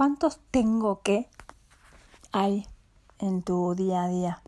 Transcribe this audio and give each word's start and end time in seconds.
¿Cuántos 0.00 0.40
tengo 0.50 1.02
que 1.02 1.28
hay 2.32 2.66
en 3.18 3.42
tu 3.42 3.74
día 3.74 4.04
a 4.04 4.08
día? 4.08 4.42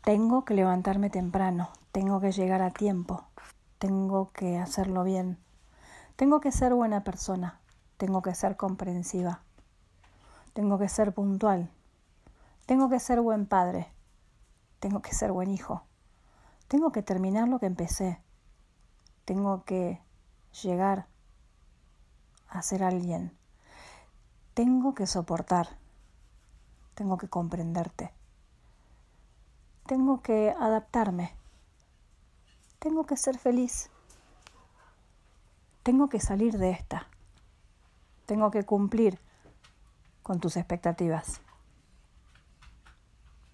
Tengo 0.00 0.46
que 0.46 0.54
levantarme 0.54 1.10
temprano, 1.10 1.68
tengo 1.92 2.18
que 2.18 2.32
llegar 2.32 2.62
a 2.62 2.70
tiempo, 2.70 3.26
tengo 3.76 4.32
que 4.32 4.56
hacerlo 4.56 5.04
bien, 5.04 5.36
tengo 6.16 6.40
que 6.40 6.50
ser 6.50 6.72
buena 6.72 7.04
persona, 7.04 7.60
tengo 7.98 8.22
que 8.22 8.34
ser 8.34 8.56
comprensiva, 8.56 9.42
tengo 10.54 10.78
que 10.78 10.88
ser 10.88 11.12
puntual, 11.12 11.70
tengo 12.64 12.88
que 12.88 12.98
ser 12.98 13.20
buen 13.20 13.44
padre, 13.44 13.92
tengo 14.80 15.02
que 15.02 15.12
ser 15.12 15.30
buen 15.30 15.50
hijo, 15.50 15.82
tengo 16.68 16.90
que 16.90 17.02
terminar 17.02 17.48
lo 17.48 17.58
que 17.58 17.66
empecé, 17.66 18.18
tengo 19.26 19.64
que 19.64 20.00
llegar 20.62 21.06
a 22.48 22.62
ser 22.62 22.82
alguien, 22.82 23.37
tengo 24.58 24.92
que 24.92 25.06
soportar, 25.06 25.68
tengo 26.96 27.16
que 27.16 27.28
comprenderte, 27.28 28.12
tengo 29.86 30.20
que 30.20 30.52
adaptarme, 30.58 31.36
tengo 32.80 33.06
que 33.06 33.16
ser 33.16 33.38
feliz, 33.38 33.88
tengo 35.84 36.08
que 36.08 36.18
salir 36.18 36.58
de 36.58 36.70
esta, 36.70 37.06
tengo 38.26 38.50
que 38.50 38.64
cumplir 38.64 39.20
con 40.24 40.40
tus 40.40 40.56
expectativas, 40.56 41.40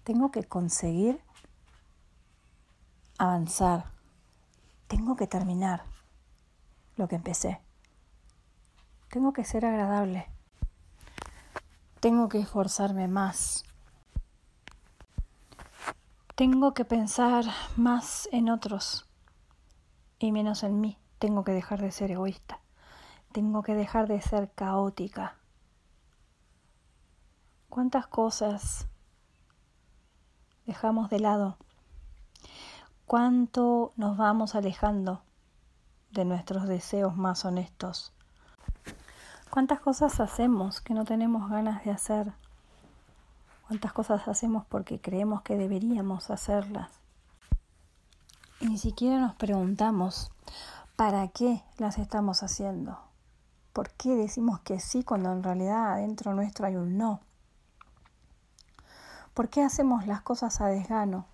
tengo 0.03 0.31
que 0.31 0.43
conseguir 0.45 1.21
avanzar, 3.19 3.91
tengo 4.87 5.15
que 5.15 5.27
terminar 5.27 5.83
lo 6.97 7.07
que 7.07 7.15
empecé, 7.15 7.61
tengo 9.11 9.33
que 9.33 9.43
ser 9.45 9.67
agradable 9.67 10.33
tengo 12.05 12.29
que 12.29 12.37
esforzarme 12.37 13.07
más. 13.07 13.63
Tengo 16.35 16.75
que 16.75 16.85
pensar 16.85 17.45
más 17.77 18.29
en 18.31 18.51
otros 18.51 19.07
y 20.19 20.31
menos 20.31 20.61
en 20.61 20.79
mí. 20.79 20.99
Tengo 21.17 21.43
que 21.43 21.51
dejar 21.51 21.81
de 21.81 21.89
ser 21.91 22.11
egoísta. 22.11 22.59
Tengo 23.31 23.63
que 23.63 23.73
dejar 23.73 24.07
de 24.07 24.21
ser 24.21 24.51
caótica. 24.53 25.37
¿Cuántas 27.69 28.05
cosas 28.05 28.87
dejamos 30.67 31.09
de 31.09 31.21
lado? 31.21 31.57
¿Cuánto 33.07 33.93
nos 33.95 34.15
vamos 34.15 34.53
alejando 34.53 35.23
de 36.11 36.23
nuestros 36.23 36.67
deseos 36.67 37.17
más 37.17 37.45
honestos? 37.45 38.14
¿Cuántas 39.55 39.79
cosas 39.79 40.19
hacemos 40.19 40.81
que 40.81 40.93
no 40.93 41.05
tenemos 41.05 41.49
ganas 41.49 41.85
de 41.85 41.91
hacer? 41.91 42.33
¿Cuántas 43.67 43.93
cosas 43.93 44.27
hacemos 44.27 44.65
porque 44.65 44.99
creemos 44.99 45.43
que 45.43 45.55
deberíamos 45.55 46.29
hacerlas? 46.29 46.91
Y 48.59 48.67
ni 48.67 48.77
siquiera 48.77 49.17
nos 49.17 49.33
preguntamos 49.35 50.29
para 50.97 51.29
qué 51.29 51.63
las 51.77 51.99
estamos 51.99 52.43
haciendo. 52.43 52.99
¿Por 53.71 53.91
qué 53.91 54.17
decimos 54.17 54.59
que 54.59 54.81
sí 54.81 55.05
cuando 55.05 55.31
en 55.31 55.41
realidad 55.41 55.93
adentro 55.93 56.33
nuestro 56.33 56.65
hay 56.65 56.75
un 56.75 56.97
no? 56.97 57.21
¿Por 59.33 59.47
qué 59.47 59.63
hacemos 59.63 60.05
las 60.05 60.19
cosas 60.19 60.59
a 60.59 60.67
desgano? 60.67 61.27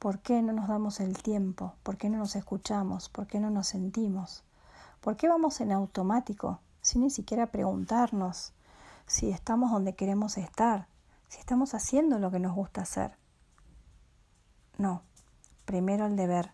¿Por 0.00 0.18
qué 0.18 0.42
no 0.42 0.52
nos 0.52 0.66
damos 0.66 0.98
el 0.98 1.22
tiempo? 1.22 1.74
¿Por 1.84 1.96
qué 1.96 2.10
no 2.10 2.18
nos 2.18 2.34
escuchamos? 2.34 3.08
¿Por 3.08 3.28
qué 3.28 3.38
no 3.38 3.50
nos 3.50 3.68
sentimos? 3.68 4.42
¿Por 5.00 5.16
qué 5.16 5.28
vamos 5.28 5.60
en 5.60 5.70
automático 5.70 6.58
sin 6.86 7.02
ni 7.02 7.10
siquiera 7.10 7.46
preguntarnos 7.46 8.52
si 9.06 9.30
estamos 9.30 9.72
donde 9.72 9.96
queremos 9.96 10.38
estar, 10.38 10.86
si 11.26 11.40
estamos 11.40 11.74
haciendo 11.74 12.20
lo 12.20 12.30
que 12.30 12.38
nos 12.38 12.54
gusta 12.54 12.82
hacer. 12.82 13.10
No, 14.78 15.02
primero 15.64 16.06
el 16.06 16.14
deber. 16.14 16.52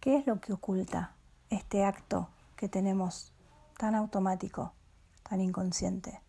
¿Qué 0.00 0.16
es 0.16 0.26
lo 0.26 0.40
que 0.40 0.52
oculta 0.52 1.14
este 1.48 1.84
acto 1.84 2.28
que 2.56 2.68
tenemos 2.68 3.32
tan 3.78 3.94
automático, 3.94 4.72
tan 5.22 5.40
inconsciente, 5.40 6.20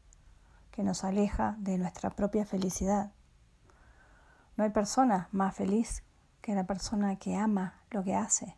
que 0.69 0.83
nos 0.83 1.03
aleja 1.03 1.55
de 1.57 1.79
nuestra 1.79 2.11
propia 2.11 2.45
felicidad? 2.45 3.13
No 4.57 4.63
hay 4.63 4.69
persona 4.69 5.27
más 5.31 5.55
feliz 5.55 6.03
que 6.39 6.53
la 6.53 6.65
persona 6.65 7.15
que 7.15 7.35
ama 7.35 7.81
lo 7.89 8.03
que 8.03 8.13
hace, 8.13 8.55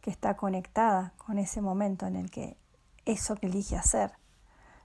que 0.00 0.10
está 0.10 0.38
conectada 0.38 1.12
con 1.18 1.36
ese 1.38 1.60
momento 1.60 2.06
en 2.06 2.16
el 2.16 2.30
que 2.30 2.56
eso 3.10 3.34
que 3.36 3.46
elige 3.46 3.76
hacer, 3.76 4.12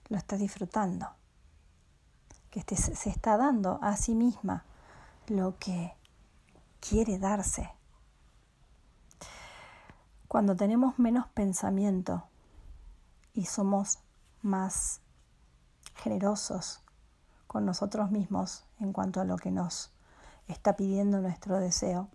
lo 0.09 0.17
está 0.17 0.37
disfrutando, 0.37 1.07
que 2.49 2.63
se 2.75 3.09
está 3.09 3.37
dando 3.37 3.79
a 3.81 3.97
sí 3.97 4.15
misma 4.15 4.65
lo 5.27 5.57
que 5.57 5.93
quiere 6.79 7.17
darse. 7.19 7.69
Cuando 10.27 10.55
tenemos 10.55 10.99
menos 10.99 11.27
pensamiento 11.27 12.23
y 13.33 13.45
somos 13.45 13.99
más 14.41 15.01
generosos 15.95 16.81
con 17.47 17.65
nosotros 17.65 18.11
mismos 18.11 18.65
en 18.79 18.91
cuanto 18.91 19.21
a 19.21 19.25
lo 19.25 19.37
que 19.37 19.51
nos 19.51 19.91
está 20.47 20.75
pidiendo 20.75 21.21
nuestro 21.21 21.59
deseo, 21.59 22.09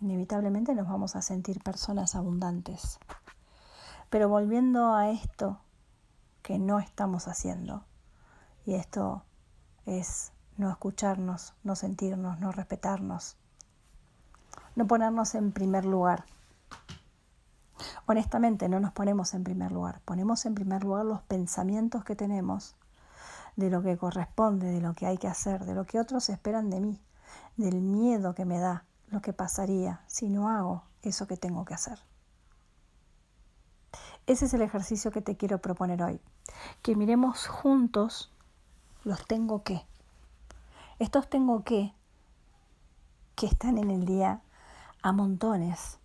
inevitablemente 0.00 0.74
nos 0.74 0.88
vamos 0.88 1.16
a 1.16 1.22
sentir 1.22 1.62
personas 1.62 2.14
abundantes. 2.14 2.98
Pero 4.10 4.28
volviendo 4.28 4.94
a 4.94 5.10
esto 5.10 5.60
que 6.42 6.58
no 6.58 6.78
estamos 6.78 7.28
haciendo, 7.28 7.84
y 8.64 8.74
esto 8.74 9.24
es 9.86 10.32
no 10.56 10.70
escucharnos, 10.70 11.54
no 11.62 11.76
sentirnos, 11.76 12.40
no 12.40 12.52
respetarnos, 12.52 13.36
no 14.76 14.86
ponernos 14.86 15.34
en 15.34 15.52
primer 15.52 15.84
lugar. 15.84 16.24
Honestamente, 18.06 18.68
no 18.68 18.80
nos 18.80 18.92
ponemos 18.92 19.34
en 19.34 19.44
primer 19.44 19.72
lugar, 19.72 20.00
ponemos 20.04 20.46
en 20.46 20.54
primer 20.54 20.84
lugar 20.84 21.04
los 21.04 21.22
pensamientos 21.22 22.04
que 22.04 22.16
tenemos 22.16 22.76
de 23.56 23.70
lo 23.70 23.82
que 23.82 23.96
corresponde, 23.96 24.70
de 24.72 24.80
lo 24.80 24.94
que 24.94 25.06
hay 25.06 25.18
que 25.18 25.28
hacer, 25.28 25.64
de 25.64 25.74
lo 25.74 25.84
que 25.84 26.00
otros 26.00 26.28
esperan 26.28 26.70
de 26.70 26.80
mí, 26.80 27.00
del 27.56 27.80
miedo 27.80 28.34
que 28.34 28.44
me 28.44 28.58
da 28.58 28.84
lo 29.08 29.20
que 29.20 29.32
pasaría 29.32 30.00
si 30.06 30.28
no 30.28 30.48
hago 30.48 30.84
eso 31.02 31.26
que 31.26 31.36
tengo 31.36 31.64
que 31.64 31.74
hacer. 31.74 32.07
Ese 34.28 34.44
es 34.44 34.52
el 34.52 34.60
ejercicio 34.60 35.10
que 35.10 35.22
te 35.22 35.38
quiero 35.38 35.56
proponer 35.56 36.02
hoy. 36.02 36.20
Que 36.82 36.94
miremos 36.94 37.46
juntos 37.46 38.30
los 39.02 39.26
tengo 39.26 39.62
que. 39.62 39.86
Estos 40.98 41.30
tengo 41.30 41.64
que 41.64 41.94
que 43.36 43.46
están 43.46 43.78
en 43.78 43.90
el 43.90 44.04
día 44.04 44.42
a 45.00 45.12
montones. 45.12 45.98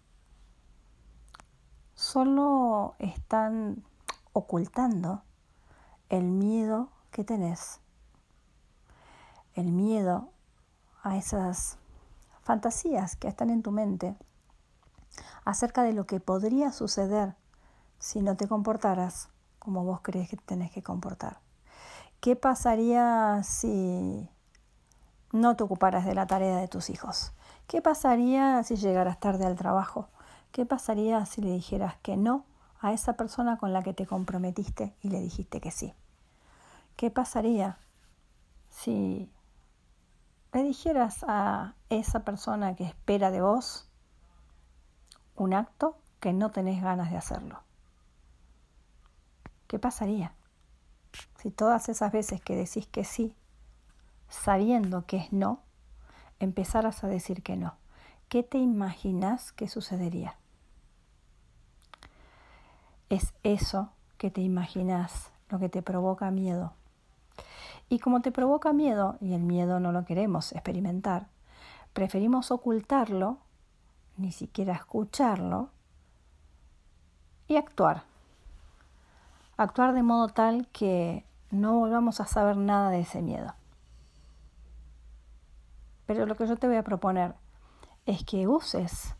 Solo 1.96 2.96
están 2.98 3.84
ocultando 4.32 5.22
el 6.08 6.24
miedo 6.24 6.88
que 7.12 7.26
tenés. 7.26 7.82
El 9.54 9.74
miedo 9.74 10.30
a 11.02 11.18
esas 11.18 11.78
fantasías 12.42 13.18
que 13.18 13.28
están 13.28 13.50
en 13.50 13.64
tu 13.64 13.72
mente 13.72 14.16
acerca 15.44 15.84
de 15.84 15.92
lo 15.92 16.06
que 16.06 16.22
podría 16.22 16.72
suceder 16.72 17.36
si 18.04 18.22
no 18.22 18.36
te 18.36 18.50
comportaras 18.50 19.30
como 19.60 19.86
vos 19.86 20.02
crees 20.02 20.28
que 20.30 20.36
tenés 20.36 20.72
que 20.72 20.84
comportar? 20.84 21.40
¿Qué 22.20 22.36
pasaría 22.36 23.42
si 23.44 24.30
no 25.32 25.56
te 25.56 25.64
ocuparas 25.64 26.06
de 26.06 26.14
la 26.14 26.28
tarea 26.28 26.58
de 26.58 26.68
tus 26.68 26.90
hijos? 26.90 27.32
¿Qué 27.66 27.82
pasaría 27.82 28.62
si 28.64 28.76
llegaras 28.76 29.22
tarde 29.22 29.46
al 29.46 29.56
trabajo? 29.56 30.10
¿Qué 30.52 30.66
pasaría 30.66 31.26
si 31.26 31.42
le 31.42 31.54
dijeras 31.54 31.96
que 32.02 32.18
no 32.18 32.46
a 32.82 32.92
esa 32.92 33.14
persona 33.14 33.58
con 33.58 33.72
la 33.72 33.84
que 33.84 33.94
te 33.94 34.06
comprometiste 34.06 34.94
y 35.02 35.08
le 35.08 35.22
dijiste 35.22 35.62
que 35.62 35.72
sí? 35.72 35.94
¿Qué 36.98 37.10
pasaría 37.10 37.78
si 38.70 39.32
le 40.52 40.64
dijeras 40.64 41.24
a 41.26 41.76
esa 41.90 42.26
persona 42.26 42.76
que 42.76 42.84
espera 42.84 43.32
de 43.32 43.40
vos 43.40 43.88
un 45.38 45.54
acto 45.54 45.96
que 46.20 46.34
no 46.34 46.52
tenés 46.52 46.84
ganas 46.84 47.10
de 47.10 47.16
hacerlo? 47.16 47.64
¿Qué 49.74 49.80
pasaría 49.80 50.36
si 51.40 51.50
todas 51.50 51.90
esas 51.90 52.12
veces 52.12 52.40
que 52.40 52.56
decís 52.56 52.86
que 52.86 53.04
sí, 53.04 53.34
sabiendo 54.30 55.08
que 55.08 55.18
es 55.18 55.34
no, 55.34 55.64
empezaras 56.40 57.04
a 57.04 57.08
decir 57.08 57.42
que 57.42 57.58
no? 57.58 57.78
¿Qué 58.30 58.44
te 58.44 58.60
imaginas 58.60 59.52
que 59.52 59.68
sucedería? 59.68 60.38
Es 63.10 63.34
eso 63.42 63.90
que 64.20 64.30
te 64.30 64.42
imaginas 64.42 65.32
lo 65.50 65.58
que 65.58 65.70
te 65.70 65.82
provoca 65.82 66.30
miedo. 66.30 66.74
Y 67.90 67.98
como 67.98 68.22
te 68.22 68.32
provoca 68.32 68.74
miedo, 68.74 69.18
y 69.22 69.34
el 69.34 69.42
miedo 69.42 69.80
no 69.80 69.92
lo 69.92 70.06
queremos 70.06 70.52
experimentar, 70.52 71.30
preferimos 71.94 72.52
ocultarlo, 72.52 73.40
ni 74.18 74.32
siquiera 74.32 74.74
escucharlo, 74.76 75.72
y 77.48 77.56
actuar 77.56 78.13
actuar 79.58 79.94
de 79.94 80.04
modo 80.04 80.28
tal 80.30 80.68
que 80.70 81.26
no 81.52 81.78
volvamos 81.80 82.20
a 82.20 82.26
saber 82.26 82.58
nada 82.58 82.90
de 82.90 83.02
ese 83.02 83.22
miedo. 83.22 83.54
Pero 86.06 86.26
lo 86.26 86.36
que 86.36 86.48
yo 86.48 86.58
te 86.58 86.68
voy 86.68 86.78
a 86.78 86.84
proponer 86.84 87.36
es 88.06 88.24
que 88.24 88.48
uses 88.48 89.16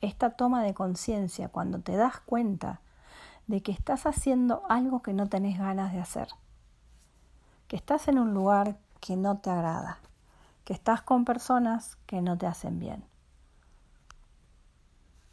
esta 0.00 0.30
toma 0.30 0.62
de 0.62 0.74
conciencia 0.74 1.48
cuando 1.48 1.80
te 1.80 1.96
das 1.96 2.20
cuenta 2.20 2.80
de 3.46 3.62
que 3.62 3.72
estás 3.72 4.06
haciendo 4.06 4.62
algo 4.68 5.02
que 5.02 5.12
no 5.12 5.28
tenés 5.28 5.58
ganas 5.58 5.92
de 5.92 6.00
hacer, 6.00 6.28
que 7.68 7.76
estás 7.76 8.08
en 8.08 8.18
un 8.18 8.34
lugar 8.34 8.76
que 9.00 9.16
no 9.16 9.38
te 9.38 9.50
agrada, 9.50 9.98
que 10.64 10.72
estás 10.72 11.00
con 11.02 11.24
personas 11.24 11.96
que 12.06 12.20
no 12.20 12.36
te 12.36 12.46
hacen 12.46 12.78
bien, 12.78 13.04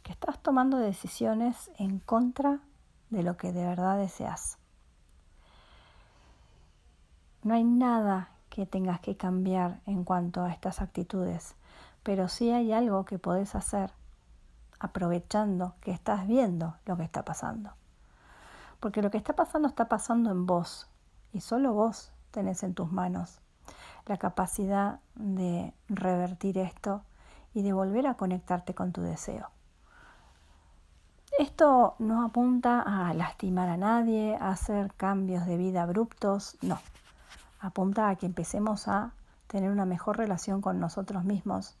que 0.02 0.12
estás 0.12 0.38
tomando 0.38 0.78
decisiones 0.78 1.70
en 1.76 1.98
contra 1.98 2.52
de 2.52 2.73
lo 3.10 3.36
que 3.36 3.52
de 3.52 3.64
verdad 3.64 3.98
deseas. 3.98 4.58
No 7.42 7.54
hay 7.54 7.64
nada 7.64 8.30
que 8.48 8.66
tengas 8.66 9.00
que 9.00 9.16
cambiar 9.16 9.80
en 9.86 10.04
cuanto 10.04 10.42
a 10.42 10.50
estas 10.50 10.80
actitudes, 10.80 11.54
pero 12.02 12.28
sí 12.28 12.50
hay 12.50 12.72
algo 12.72 13.04
que 13.04 13.18
podés 13.18 13.54
hacer 13.54 13.92
aprovechando 14.78 15.74
que 15.80 15.92
estás 15.92 16.26
viendo 16.26 16.76
lo 16.86 16.96
que 16.96 17.04
está 17.04 17.24
pasando. 17.24 17.72
Porque 18.80 19.02
lo 19.02 19.10
que 19.10 19.18
está 19.18 19.34
pasando 19.34 19.68
está 19.68 19.88
pasando 19.88 20.30
en 20.30 20.46
vos 20.46 20.88
y 21.32 21.40
solo 21.40 21.72
vos 21.72 22.12
tenés 22.30 22.62
en 22.62 22.74
tus 22.74 22.90
manos 22.90 23.40
la 24.06 24.18
capacidad 24.18 25.00
de 25.14 25.72
revertir 25.88 26.58
esto 26.58 27.02
y 27.54 27.62
de 27.62 27.72
volver 27.72 28.06
a 28.06 28.14
conectarte 28.14 28.74
con 28.74 28.92
tu 28.92 29.00
deseo. 29.00 29.53
Esto 31.36 31.96
no 31.98 32.24
apunta 32.24 32.80
a 32.80 33.12
lastimar 33.12 33.68
a 33.68 33.76
nadie, 33.76 34.36
a 34.40 34.50
hacer 34.50 34.94
cambios 34.94 35.46
de 35.46 35.56
vida 35.56 35.82
abruptos, 35.82 36.56
no. 36.62 36.78
Apunta 37.58 38.08
a 38.08 38.14
que 38.14 38.26
empecemos 38.26 38.86
a 38.86 39.12
tener 39.48 39.72
una 39.72 39.84
mejor 39.84 40.16
relación 40.16 40.60
con 40.60 40.78
nosotros 40.78 41.24
mismos, 41.24 41.76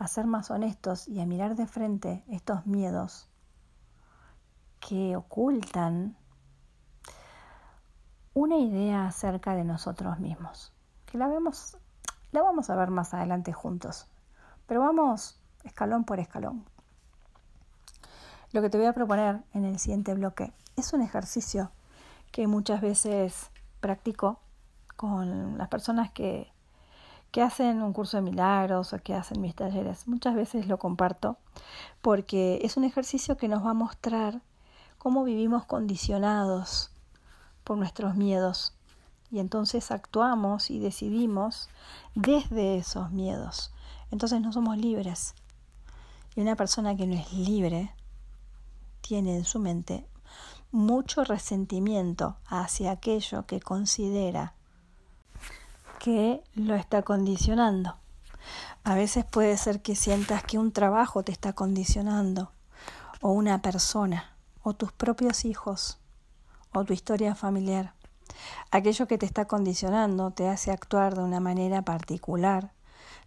a 0.00 0.08
ser 0.08 0.26
más 0.26 0.50
honestos 0.50 1.06
y 1.06 1.20
a 1.20 1.26
mirar 1.26 1.54
de 1.54 1.68
frente 1.68 2.24
estos 2.26 2.66
miedos 2.66 3.28
que 4.80 5.14
ocultan 5.14 6.16
una 8.34 8.56
idea 8.58 9.06
acerca 9.06 9.54
de 9.54 9.62
nosotros 9.62 10.18
mismos, 10.18 10.72
que 11.06 11.16
la 11.16 11.28
vemos, 11.28 11.78
la 12.32 12.42
vamos 12.42 12.70
a 12.70 12.76
ver 12.76 12.90
más 12.90 13.14
adelante 13.14 13.52
juntos, 13.52 14.08
pero 14.66 14.80
vamos 14.80 15.40
escalón 15.62 16.02
por 16.02 16.18
escalón. 16.18 16.64
Lo 18.52 18.62
que 18.62 18.70
te 18.70 18.78
voy 18.78 18.86
a 18.86 18.92
proponer 18.92 19.42
en 19.54 19.64
el 19.64 19.78
siguiente 19.78 20.14
bloque 20.14 20.52
es 20.76 20.92
un 20.92 21.02
ejercicio 21.02 21.72
que 22.30 22.46
muchas 22.46 22.80
veces 22.80 23.50
practico 23.80 24.40
con 24.96 25.58
las 25.58 25.68
personas 25.68 26.10
que, 26.10 26.52
que 27.32 27.42
hacen 27.42 27.82
un 27.82 27.92
curso 27.92 28.16
de 28.18 28.22
milagros 28.22 28.92
o 28.92 28.98
que 28.98 29.14
hacen 29.14 29.40
mis 29.40 29.54
talleres. 29.54 30.06
Muchas 30.06 30.34
veces 30.34 30.68
lo 30.68 30.78
comparto 30.78 31.38
porque 32.02 32.60
es 32.62 32.76
un 32.76 32.84
ejercicio 32.84 33.36
que 33.36 33.48
nos 33.48 33.64
va 33.64 33.70
a 33.70 33.74
mostrar 33.74 34.40
cómo 34.98 35.24
vivimos 35.24 35.64
condicionados 35.64 36.90
por 37.64 37.76
nuestros 37.76 38.14
miedos. 38.14 38.74
Y 39.30 39.40
entonces 39.40 39.90
actuamos 39.90 40.70
y 40.70 40.78
decidimos 40.78 41.68
desde 42.14 42.78
esos 42.78 43.10
miedos. 43.10 43.72
Entonces 44.12 44.40
no 44.40 44.52
somos 44.52 44.78
libres. 44.78 45.34
Y 46.36 46.40
una 46.42 46.54
persona 46.54 46.96
que 46.96 47.06
no 47.06 47.14
es 47.14 47.32
libre 47.32 47.92
tiene 49.06 49.36
en 49.36 49.44
su 49.44 49.60
mente 49.60 50.04
mucho 50.72 51.22
resentimiento 51.22 52.36
hacia 52.46 52.90
aquello 52.90 53.46
que 53.46 53.60
considera 53.60 54.54
que 56.00 56.42
lo 56.54 56.74
está 56.74 57.02
condicionando. 57.02 57.96
A 58.82 58.94
veces 58.94 59.24
puede 59.24 59.56
ser 59.58 59.80
que 59.80 59.94
sientas 59.94 60.42
que 60.42 60.58
un 60.58 60.72
trabajo 60.72 61.22
te 61.22 61.32
está 61.32 61.52
condicionando, 61.52 62.50
o 63.20 63.30
una 63.30 63.62
persona, 63.62 64.36
o 64.62 64.74
tus 64.74 64.92
propios 64.92 65.44
hijos, 65.44 65.98
o 66.72 66.84
tu 66.84 66.92
historia 66.92 67.34
familiar. 67.34 67.94
Aquello 68.70 69.06
que 69.06 69.18
te 69.18 69.26
está 69.26 69.46
condicionando 69.46 70.32
te 70.32 70.48
hace 70.48 70.72
actuar 70.72 71.14
de 71.14 71.22
una 71.22 71.40
manera 71.40 71.82
particular, 71.82 72.72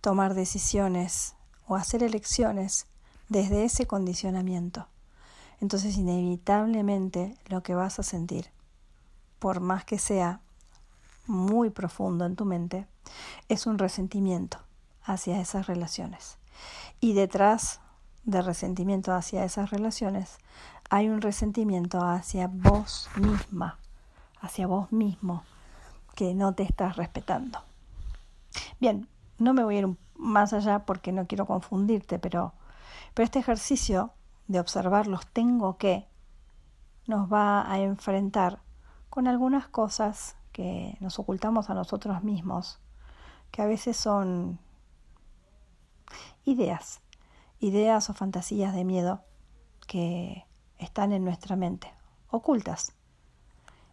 tomar 0.01 0.33
decisiones 0.33 1.35
o 1.67 1.75
hacer 1.75 2.03
elecciones 2.03 2.87
desde 3.29 3.63
ese 3.63 3.87
condicionamiento. 3.87 4.87
Entonces 5.61 5.97
inevitablemente 5.97 7.37
lo 7.47 7.63
que 7.63 7.75
vas 7.75 7.99
a 7.99 8.03
sentir, 8.03 8.47
por 9.39 9.59
más 9.59 9.85
que 9.85 9.99
sea 9.99 10.39
muy 11.27 11.69
profundo 11.69 12.25
en 12.25 12.35
tu 12.35 12.45
mente, 12.45 12.87
es 13.49 13.67
un 13.67 13.77
resentimiento 13.77 14.59
hacia 15.03 15.39
esas 15.39 15.67
relaciones. 15.67 16.37
Y 16.99 17.13
detrás 17.13 17.79
de 18.23 18.41
resentimiento 18.41 19.13
hacia 19.13 19.43
esas 19.43 19.69
relaciones 19.69 20.37
hay 20.89 21.09
un 21.09 21.21
resentimiento 21.21 22.03
hacia 22.03 22.47
vos 22.47 23.09
misma, 23.15 23.77
hacia 24.41 24.67
vos 24.67 24.91
mismo, 24.91 25.43
que 26.15 26.33
no 26.33 26.53
te 26.53 26.63
estás 26.63 26.95
respetando. 26.95 27.59
Bien, 28.79 29.07
no 29.37 29.53
me 29.53 29.63
voy 29.63 29.75
a 29.75 29.79
ir 29.79 29.97
más 30.15 30.53
allá 30.53 30.79
porque 30.79 31.11
no 31.11 31.27
quiero 31.27 31.45
confundirte, 31.45 32.19
pero, 32.19 32.53
pero 33.13 33.25
este 33.25 33.39
ejercicio 33.39 34.11
de 34.49 34.59
observar 34.59 35.07
los 35.07 35.27
tengo 35.27 35.77
que 35.77 36.07
nos 37.05 37.31
va 37.31 37.71
a 37.71 37.79
enfrentar 37.79 38.59
con 39.09 39.27
algunas 39.27 39.67
cosas 39.67 40.35
que 40.51 40.97
nos 40.99 41.19
ocultamos 41.19 41.69
a 41.69 41.75
nosotros 41.75 42.23
mismos, 42.23 42.79
que 43.51 43.61
a 43.61 43.67
veces 43.67 43.95
son 43.95 44.59
ideas, 46.45 46.99
ideas 47.59 48.09
o 48.09 48.13
fantasías 48.15 48.73
de 48.73 48.83
miedo 48.83 49.21
que 49.87 50.47
están 50.79 51.13
en 51.13 51.23
nuestra 51.23 51.55
mente, 51.55 51.93
ocultas. 52.31 52.93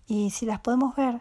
Y 0.06 0.30
si 0.30 0.46
las 0.46 0.60
podemos 0.60 0.96
ver, 0.96 1.20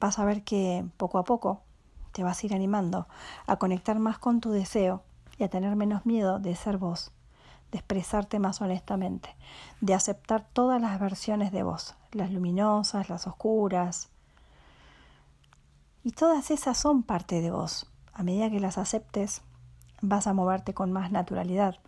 vas 0.00 0.18
a 0.18 0.24
ver 0.24 0.42
que 0.42 0.84
poco 0.96 1.18
a 1.18 1.24
poco 1.24 1.62
te 2.10 2.24
vas 2.24 2.42
a 2.42 2.46
ir 2.46 2.54
animando 2.54 3.06
a 3.46 3.58
conectar 3.58 4.00
más 4.00 4.18
con 4.18 4.40
tu 4.40 4.50
deseo 4.50 5.04
y 5.38 5.44
a 5.44 5.50
tener 5.50 5.76
menos 5.76 6.04
miedo 6.04 6.40
de 6.40 6.56
ser 6.56 6.78
vos, 6.78 7.13
de 7.74 7.78
expresarte 7.78 8.38
más 8.38 8.62
honestamente, 8.62 9.34
de 9.80 9.94
aceptar 9.94 10.46
todas 10.52 10.80
las 10.80 11.00
versiones 11.00 11.50
de 11.50 11.64
vos, 11.64 11.96
las 12.12 12.30
luminosas, 12.30 13.10
las 13.10 13.26
oscuras. 13.26 14.10
Y 16.04 16.12
todas 16.12 16.52
esas 16.52 16.78
son 16.78 17.02
parte 17.02 17.42
de 17.42 17.50
vos. 17.50 17.90
A 18.12 18.22
medida 18.22 18.48
que 18.48 18.60
las 18.60 18.78
aceptes, 18.78 19.42
vas 20.00 20.28
a 20.28 20.32
moverte 20.32 20.72
con 20.72 20.92
más 20.92 21.10
naturalidad 21.10 21.80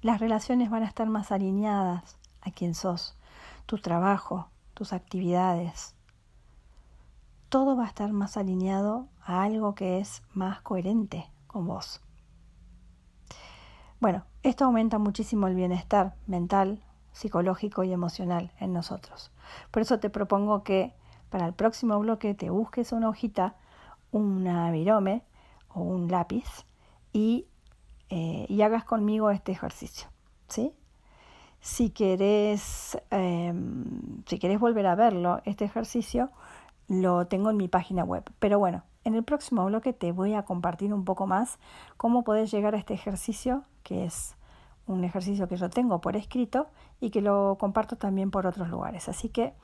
las 0.00 0.20
relaciones 0.20 0.70
van 0.70 0.82
a 0.82 0.86
estar 0.86 1.08
más 1.08 1.32
alineadas 1.32 2.16
a 2.40 2.50
quien 2.50 2.74
sos, 2.74 3.16
tu 3.66 3.78
trabajo, 3.78 4.48
tus 4.74 4.92
actividades. 4.92 5.94
Todo 7.48 7.76
va 7.76 7.84
a 7.84 7.88
estar 7.88 8.12
más 8.12 8.36
alineado 8.36 9.08
a 9.24 9.42
algo 9.42 9.74
que 9.74 9.98
es 9.98 10.22
más 10.32 10.60
coherente 10.62 11.30
con 11.46 11.66
vos. 11.66 12.00
Bueno, 14.02 14.24
esto 14.42 14.64
aumenta 14.64 14.98
muchísimo 14.98 15.46
el 15.46 15.54
bienestar 15.54 16.16
mental, 16.26 16.82
psicológico 17.12 17.84
y 17.84 17.92
emocional 17.92 18.50
en 18.58 18.72
nosotros. 18.72 19.30
Por 19.70 19.80
eso 19.80 20.00
te 20.00 20.10
propongo 20.10 20.64
que 20.64 20.92
para 21.30 21.46
el 21.46 21.52
próximo 21.52 21.96
bloque 22.00 22.34
te 22.34 22.50
busques 22.50 22.90
una 22.90 23.08
hojita, 23.08 23.54
una 24.10 24.72
virome 24.72 25.22
o 25.72 25.82
un 25.82 26.10
lápiz 26.10 26.66
y 27.12 27.46
eh, 28.10 28.44
y 28.48 28.62
hagas 28.62 28.82
conmigo 28.82 29.30
este 29.30 29.52
ejercicio. 29.52 30.08
¿sí? 30.48 30.72
Si 31.60 31.90
querés, 31.90 32.98
em, 33.10 34.24
si 34.26 34.40
querés 34.40 34.58
volver 34.58 34.88
a 34.88 34.96
verlo, 34.96 35.40
este 35.44 35.64
ejercicio 35.64 36.32
lo 36.92 37.26
tengo 37.26 37.50
en 37.50 37.56
mi 37.56 37.68
página 37.68 38.04
web. 38.04 38.24
Pero 38.38 38.58
bueno, 38.58 38.82
en 39.04 39.14
el 39.14 39.24
próximo 39.24 39.64
bloque 39.64 39.92
te 39.92 40.12
voy 40.12 40.34
a 40.34 40.44
compartir 40.44 40.92
un 40.92 41.04
poco 41.04 41.26
más 41.26 41.58
cómo 41.96 42.22
podés 42.22 42.50
llegar 42.50 42.74
a 42.74 42.78
este 42.78 42.94
ejercicio, 42.94 43.64
que 43.82 44.04
es 44.04 44.36
un 44.86 45.04
ejercicio 45.04 45.48
que 45.48 45.56
yo 45.56 45.70
tengo 45.70 46.00
por 46.00 46.16
escrito 46.16 46.66
y 47.00 47.10
que 47.10 47.20
lo 47.20 47.56
comparto 47.58 47.96
también 47.96 48.30
por 48.30 48.46
otros 48.46 48.68
lugares. 48.68 49.08
Así 49.08 49.28
que 49.28 49.54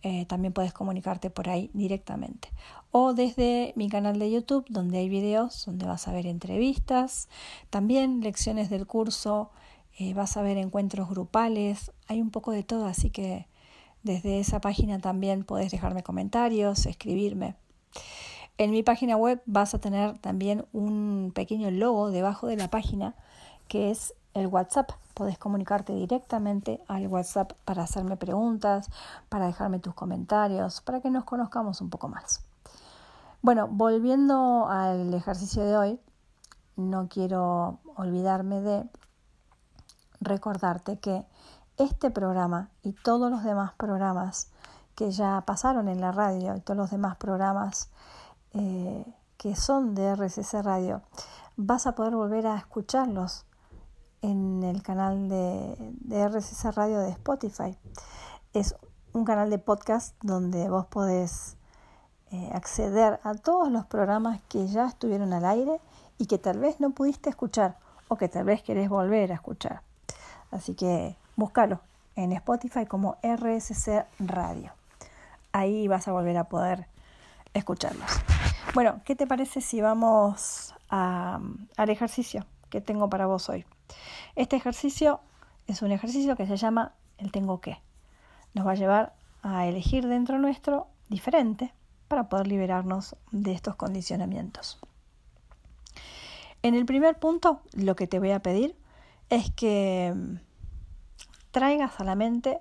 Eh, 0.04 0.26
también 0.26 0.54
puedes 0.54 0.74
comunicarte 0.74 1.30
por 1.30 1.50
ahí 1.50 1.70
directamente. 1.74 2.50
O 2.92 3.14
desde 3.14 3.72
mi 3.78 3.90
canal 3.90 4.20
de 4.20 4.30
YouTube, 4.30 4.66
donde 4.68 4.98
hay 4.98 5.08
videos, 5.08 5.66
donde 5.66 5.86
vas 5.86 6.08
a 6.08 6.12
ver 6.12 6.26
entrevistas, 6.26 7.30
también 7.70 8.20
lecciones 8.20 8.70
del 8.70 8.86
curso, 8.86 9.50
eh, 9.98 10.14
vas 10.14 10.36
a 10.36 10.42
ver 10.42 10.58
encuentros 10.58 11.10
grupales, 11.10 11.92
hay 12.08 12.22
un 12.22 12.32
poco 12.32 12.52
de 12.52 12.64
todo, 12.64 12.86
así 12.86 13.10
que 13.10 13.48
desde 14.04 14.40
esa 14.40 14.60
página 14.60 15.00
también 15.00 15.46
puedes 15.46 15.72
dejarme 15.72 16.04
comentarios, 16.04 16.86
escribirme. 16.86 17.56
En 18.58 18.72
mi 18.72 18.84
página 18.84 19.16
web 19.16 19.42
vas 19.46 19.74
a 19.74 19.80
tener 19.80 20.18
también 20.18 20.66
un 20.74 21.32
pequeño 21.34 21.72
logo 21.72 22.12
debajo 22.12 22.48
de 22.48 22.58
la 22.58 22.70
página 22.70 23.16
que 23.68 23.90
es 23.90 24.14
el 24.34 24.48
WhatsApp. 24.48 24.92
Puedes 25.14 25.38
comunicarte 25.38 25.94
directamente 25.94 26.82
al 26.88 27.08
WhatsApp 27.08 27.54
para 27.64 27.84
hacerme 27.84 28.18
preguntas, 28.18 28.90
para 29.30 29.48
dejarme 29.48 29.80
tus 29.80 29.94
comentarios, 29.94 30.82
para 30.82 31.00
que 31.00 31.10
nos 31.10 31.24
conozcamos 31.24 31.80
un 31.80 31.90
poco 31.90 32.08
más. 32.08 32.51
Bueno, 33.44 33.68
volviendo 33.68 34.68
al 34.70 35.12
ejercicio 35.16 35.66
de 35.66 35.76
hoy, 35.76 36.00
no 36.76 37.08
quiero 37.10 37.80
olvidarme 37.96 38.62
de 38.62 38.88
recordarte 40.20 41.00
que 41.00 41.26
este 41.78 42.12
programa 42.12 42.70
y 42.84 42.94
todos 42.94 43.32
los 43.32 43.44
demás 43.44 43.74
programas 43.74 44.52
que 44.94 45.10
ya 45.10 45.42
pasaron 45.42 45.88
en 45.88 46.02
la 46.02 46.12
radio 46.12 46.56
y 46.56 46.60
todos 46.60 46.78
los 46.78 46.92
demás 46.92 47.16
programas 47.16 47.90
eh, 48.54 49.12
que 49.38 49.56
son 49.56 49.96
de 49.96 50.16
RCC 50.16 50.62
Radio, 50.62 51.02
vas 51.58 51.88
a 51.88 51.96
poder 51.96 52.16
volver 52.16 52.46
a 52.46 52.58
escucharlos 52.58 53.48
en 54.22 54.62
el 54.62 54.84
canal 54.84 55.30
de, 55.30 55.76
de 56.02 56.30
Radio 56.76 57.00
de 57.00 57.10
Spotify. 57.10 57.76
Es 58.54 58.76
un 59.14 59.26
canal 59.26 59.50
de 59.50 59.58
podcast 59.58 60.16
donde 60.22 60.70
vos 60.70 60.86
podés 60.86 61.58
eh, 62.32 62.50
acceder 62.54 63.20
a 63.24 63.34
todos 63.34 63.70
los 63.70 63.86
programas 63.86 64.40
que 64.48 64.66
ya 64.68 64.88
estuvieron 64.88 65.34
al 65.34 65.44
aire 65.46 65.82
y 66.18 66.28
que 66.28 66.38
tal 66.38 66.60
vez 66.60 66.80
no 66.80 66.92
pudiste 66.92 67.30
escuchar 67.30 67.78
o 68.08 68.16
que 68.16 68.30
tal 68.30 68.46
vez 68.46 68.64
querés 68.64 68.88
volver 68.88 69.32
a 69.32 69.36
escuchar. 69.36 69.82
Así 70.50 70.74
que 70.74 71.18
búscalo 71.36 71.82
en 72.16 72.32
Spotify 72.32 72.86
como 72.86 73.18
RSC 73.22 74.06
Radio. 74.20 74.72
Ahí 75.52 75.90
vas 75.90 76.08
a 76.08 76.14
volver 76.14 76.38
a 76.38 76.46
poder 76.46 76.88
escucharlos. 77.54 78.10
Bueno, 78.74 79.02
¿qué 79.04 79.16
te 79.16 79.28
parece 79.28 79.60
si 79.60 79.82
vamos 79.82 80.74
al 80.90 81.90
ejercicio 81.90 82.46
que 82.70 82.80
tengo 82.80 83.10
para 83.10 83.26
vos 83.26 83.50
hoy? 83.50 83.66
Este 84.38 84.56
ejercicio 84.56 85.20
es 85.68 85.82
un 85.82 85.92
ejercicio 85.92 86.38
que 86.38 86.48
se 86.48 86.56
llama 86.56 86.94
el 87.18 87.32
tengo 87.32 87.60
que. 87.60 87.78
Nos 88.54 88.66
va 88.66 88.72
a 88.72 88.76
llevar 88.76 89.14
a 89.44 89.68
elegir 89.68 90.08
dentro 90.08 90.38
nuestro 90.38 90.88
diferente 91.10 91.74
para 92.12 92.28
poder 92.28 92.48
liberarnos 92.48 93.16
de 93.32 93.54
estos 93.54 93.78
condicionamientos. 93.78 94.78
En 96.62 96.76
el 96.76 96.86
primer 96.86 97.18
punto, 97.18 97.62
lo 97.72 97.96
que 97.96 98.06
te 98.06 98.20
voy 98.20 98.32
a 98.32 98.42
pedir 98.42 98.76
es 99.30 99.50
que 99.52 100.14
traigas 101.52 102.02
a 102.02 102.04
la 102.04 102.16
mente, 102.16 102.60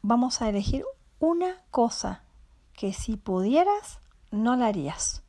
vamos 0.00 0.40
a 0.40 0.48
elegir 0.48 0.86
una 1.18 1.60
cosa 1.70 2.22
que 2.72 2.94
si 2.94 3.18
pudieras 3.18 3.98
no 4.30 4.56
la 4.56 4.68
harías. 4.68 5.22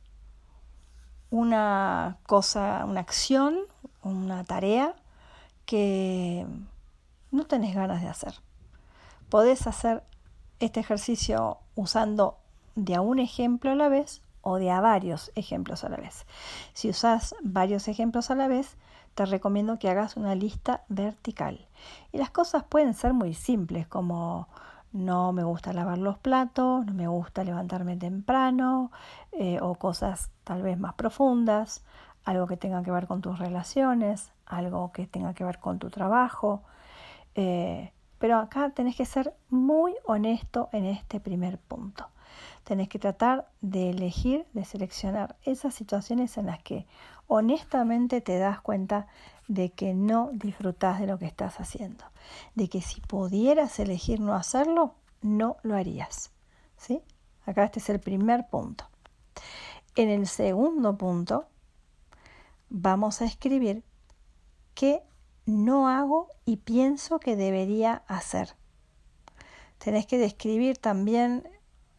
Una 1.28 2.16
cosa, 2.26 2.86
una 2.86 3.00
acción, 3.00 3.58
una 4.02 4.44
tarea 4.44 4.96
que 5.66 6.46
no 7.30 7.44
tenés 7.44 7.74
ganas 7.74 8.00
de 8.00 8.08
hacer. 8.08 8.32
Podés 9.28 9.66
hacer 9.66 10.02
este 10.60 10.80
ejercicio 10.80 11.58
usando 11.74 12.36
de 12.74 12.94
a 12.94 13.00
un 13.00 13.18
ejemplo 13.18 13.70
a 13.70 13.74
la 13.74 13.88
vez 13.88 14.22
o 14.42 14.56
de 14.56 14.70
a 14.70 14.80
varios 14.80 15.32
ejemplos 15.34 15.84
a 15.84 15.88
la 15.88 15.96
vez. 15.96 16.26
Si 16.74 16.90
usas 16.90 17.34
varios 17.42 17.88
ejemplos 17.88 18.30
a 18.30 18.34
la 18.34 18.46
vez, 18.46 18.76
te 19.14 19.24
recomiendo 19.26 19.78
que 19.78 19.88
hagas 19.88 20.16
una 20.16 20.34
lista 20.34 20.82
vertical. 20.88 21.66
Y 22.12 22.18
las 22.18 22.30
cosas 22.30 22.64
pueden 22.64 22.94
ser 22.94 23.14
muy 23.14 23.34
simples, 23.34 23.86
como 23.86 24.48
no 24.92 25.32
me 25.32 25.44
gusta 25.44 25.72
lavar 25.72 25.98
los 25.98 26.18
platos, 26.18 26.84
no 26.86 26.94
me 26.94 27.08
gusta 27.08 27.42
levantarme 27.42 27.96
temprano, 27.96 28.92
eh, 29.32 29.58
o 29.60 29.74
cosas 29.76 30.30
tal 30.44 30.62
vez 30.62 30.78
más 30.78 30.94
profundas, 30.94 31.84
algo 32.24 32.46
que 32.46 32.56
tenga 32.56 32.82
que 32.82 32.90
ver 32.90 33.06
con 33.06 33.20
tus 33.20 33.38
relaciones, 33.38 34.30
algo 34.46 34.92
que 34.92 35.06
tenga 35.06 35.34
que 35.34 35.44
ver 35.44 35.58
con 35.58 35.78
tu 35.78 35.90
trabajo. 35.90 36.62
Eh, 37.34 37.92
pero 38.24 38.38
acá 38.38 38.70
tenés 38.70 38.96
que 38.96 39.04
ser 39.04 39.34
muy 39.50 39.94
honesto 40.06 40.70
en 40.72 40.86
este 40.86 41.20
primer 41.20 41.58
punto. 41.58 42.08
Tenés 42.62 42.88
que 42.88 42.98
tratar 42.98 43.50
de 43.60 43.90
elegir, 43.90 44.46
de 44.54 44.64
seleccionar 44.64 45.36
esas 45.42 45.74
situaciones 45.74 46.38
en 46.38 46.46
las 46.46 46.62
que 46.62 46.86
honestamente 47.26 48.22
te 48.22 48.38
das 48.38 48.62
cuenta 48.62 49.08
de 49.46 49.72
que 49.72 49.92
no 49.92 50.30
disfrutas 50.32 51.00
de 51.00 51.06
lo 51.06 51.18
que 51.18 51.26
estás 51.26 51.60
haciendo, 51.60 52.02
de 52.54 52.70
que 52.70 52.80
si 52.80 53.02
pudieras 53.02 53.78
elegir 53.78 54.20
no 54.20 54.32
hacerlo, 54.32 54.94
no 55.20 55.58
lo 55.62 55.76
harías. 55.76 56.30
¿Sí? 56.78 57.02
Acá 57.44 57.64
este 57.64 57.78
es 57.78 57.90
el 57.90 58.00
primer 58.00 58.48
punto. 58.48 58.86
En 59.96 60.08
el 60.08 60.26
segundo 60.26 60.96
punto, 60.96 61.44
vamos 62.70 63.20
a 63.20 63.26
escribir 63.26 63.84
qué 64.72 65.02
no 65.46 65.88
hago 65.88 66.28
y 66.44 66.56
pienso 66.56 67.18
que 67.18 67.36
debería 67.36 68.02
hacer. 68.06 68.56
Tenés 69.78 70.06
que 70.06 70.18
describir 70.18 70.78
también 70.78 71.48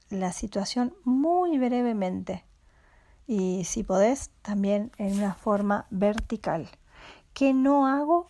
la 0.10 0.32
situación 0.32 0.96
muy 1.04 1.58
brevemente 1.58 2.46
y 3.28 3.64
si 3.66 3.84
podés 3.84 4.32
también 4.42 4.92
en 4.98 5.18
una 5.18 5.34
forma 5.34 5.88
vertical. 5.90 6.70
¿Qué 7.34 7.54
no 7.54 7.88
hago 7.88 8.28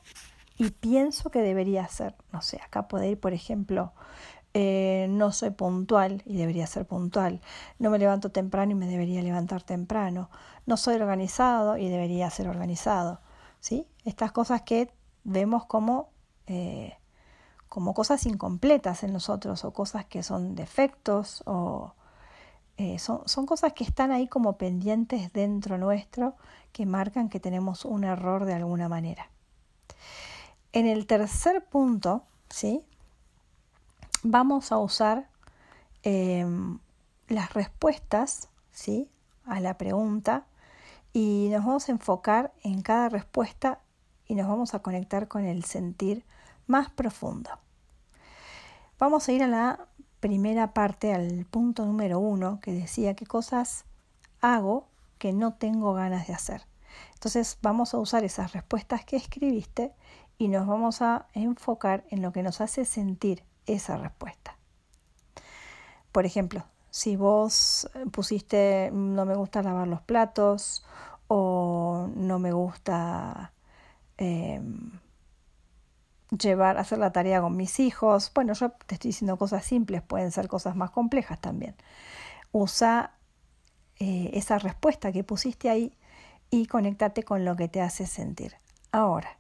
y 0.57 0.72
pienso 0.72 1.29
que 1.29 1.41
debería 1.41 1.84
hacer? 1.84 2.15
No 2.31 2.41
sé, 2.41 2.60
acá 2.62 2.88
puede 2.88 3.10
ir, 3.10 3.19
por 3.19 3.34
ejemplo, 3.34 3.93
eh, 4.53 5.07
no 5.10 5.34
soy 5.34 5.50
puntual 5.51 6.24
y 6.25 6.38
debería 6.38 6.65
ser 6.65 6.86
puntual. 6.88 7.41
No 7.77 7.89
me 7.89 8.00
levanto 8.00 8.31
temprano 8.31 8.72
y 8.72 8.75
me 8.75 8.88
debería 8.88 9.22
levantar 9.22 9.63
temprano. 9.63 10.29
No 10.65 10.77
soy 10.77 10.95
organizado 10.95 11.77
y 11.77 11.89
debería 11.89 12.29
ser 12.29 12.48
organizado. 12.48 13.19
¿Sí? 13.60 13.88
Estas 14.05 14.31
cosas 14.31 14.62
que 14.62 14.91
vemos 15.25 15.65
como, 15.65 16.10
eh, 16.48 16.96
como 17.67 17.94
cosas 17.94 18.25
incompletas 18.25 19.03
en 19.03 19.12
nosotros 19.12 19.65
o 19.65 19.74
cosas 19.74 20.05
que 20.05 20.24
son 20.24 20.55
defectos 20.55 21.44
o 21.46 21.94
eh, 22.77 23.00
son, 23.00 23.22
son 23.25 23.46
cosas 23.46 23.74
que 23.74 23.84
están 23.84 24.12
ahí 24.12 24.27
como 24.27 24.58
pendientes 24.58 25.34
dentro 25.34 25.77
nuestro 25.77 26.36
que 26.72 26.86
marcan 26.86 27.29
que 27.29 27.39
tenemos 27.39 27.86
un 27.86 28.03
error 28.03 28.46
de 28.46 28.53
alguna 28.53 28.88
manera. 28.88 29.29
En 30.74 30.88
el 30.88 31.08
tercer 31.08 31.63
punto, 31.65 32.24
¿sí? 32.50 32.84
Vamos 34.24 34.74
a 34.74 34.77
usar 34.77 35.29
em, 36.03 36.79
las 37.29 37.53
respuestas, 37.53 38.50
¿sí? 38.72 39.10
A 39.46 39.62
la 39.62 39.77
pregunta 39.77 40.46
y 41.13 41.48
nos 41.50 41.65
vamos 41.65 41.88
a 41.88 41.94
enfocar 41.94 42.51
en 42.62 42.82
cada 42.82 43.08
respuesta 43.08 43.79
y 44.27 44.36
nos 44.36 44.48
vamos 44.48 44.74
a 44.74 44.79
conectar 44.79 45.27
con 45.27 45.46
el 45.46 45.63
sentir 45.63 46.25
más 46.67 46.89
profundo. 46.89 47.50
Vamos 48.98 49.27
a 49.27 49.32
ir 49.34 49.44
a 49.44 49.48
la 49.48 49.88
primera 50.20 50.74
parte, 50.74 51.13
al 51.13 51.46
punto 51.46 51.86
número 51.86 52.20
uno, 52.20 52.60
que 52.62 52.72
decía 52.72 53.15
qué 53.15 53.25
cosas 53.25 53.86
hago 54.41 54.88
que 55.17 55.34
no 55.34 55.53
tengo 55.53 55.94
ganas 55.94 56.27
de 56.27 56.34
hacer. 56.34 56.62
Entonces 57.13 57.58
vamos 57.62 57.94
a 57.94 57.98
usar 57.98 58.24
esas 58.24 58.53
respuestas 58.53 59.05
que 59.05 59.17
escribiste 59.17 59.94
y 60.38 60.48
nos 60.48 60.67
vamos 60.67 61.01
a 61.01 61.27
enfocar 61.34 62.05
en 62.10 62.22
lo 62.22 62.32
que 62.32 62.44
nos 62.44 62.62
hace 62.62 62.86
sentir 62.86 63.44
esa 63.65 63.98
respuesta. 63.98 64.58
Por 66.12 66.25
ejemplo, 66.25 66.63
si 66.89 67.15
vos 67.15 67.89
pusiste 68.12 68.89
no 68.94 69.25
me 69.25 69.36
gusta 69.36 69.62
lavar 69.62 69.88
los 69.88 70.01
platos 70.01 70.86
o 71.27 72.08
no 72.15 72.39
me 72.39 72.51
gusta 72.53 73.51
em, 74.17 75.00
llevar, 76.29 76.77
hacer 76.77 76.98
la 76.98 77.12
tarea 77.12 77.41
con 77.41 77.55
mis 77.55 77.79
hijos, 77.79 78.31
bueno, 78.34 78.53
yo 78.53 78.72
te 78.72 78.95
estoy 78.95 79.10
diciendo 79.10 79.38
cosas 79.38 79.65
simples, 79.65 80.01
pueden 80.01 80.31
ser 80.31 80.48
cosas 80.48 80.75
más 80.75 80.91
complejas 80.91 81.39
también. 81.39 81.75
Usa 82.51 83.15
eh, 84.00 84.31
esa 84.34 84.60
respuesta 84.60 85.12
que 85.12 85.24
pusiste 85.24 85.69
ahí 85.69 85.98
y 86.50 86.67
conéctate 86.67 87.24
con 87.24 87.45
lo 87.45 87.55
que 87.55 87.67
te 87.67 87.81
hace 87.81 88.05
sentir. 88.07 88.55
Ahora, 88.91 89.38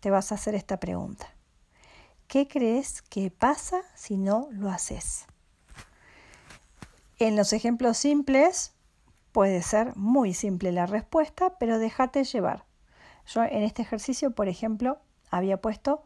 te 0.00 0.10
vas 0.10 0.32
a 0.32 0.36
hacer 0.36 0.54
esta 0.54 0.78
pregunta. 0.78 1.26
¿Qué 2.26 2.48
crees 2.48 3.02
que 3.02 3.30
pasa 3.30 3.82
si 3.94 4.16
no 4.16 4.48
lo 4.52 4.70
haces? 4.70 5.26
En 7.18 7.36
los 7.36 7.52
ejemplos 7.52 7.98
simples 7.98 8.72
puede 9.32 9.62
ser 9.62 9.94
muy 9.96 10.34
simple 10.34 10.72
la 10.72 10.86
respuesta, 10.86 11.56
pero 11.58 11.78
déjate 11.78 12.24
llevar. 12.24 12.64
Yo 13.26 13.42
en 13.44 13.62
este 13.62 13.82
ejercicio, 13.82 14.32
por 14.32 14.48
ejemplo, 14.48 14.98
había 15.30 15.60
puesto 15.60 16.04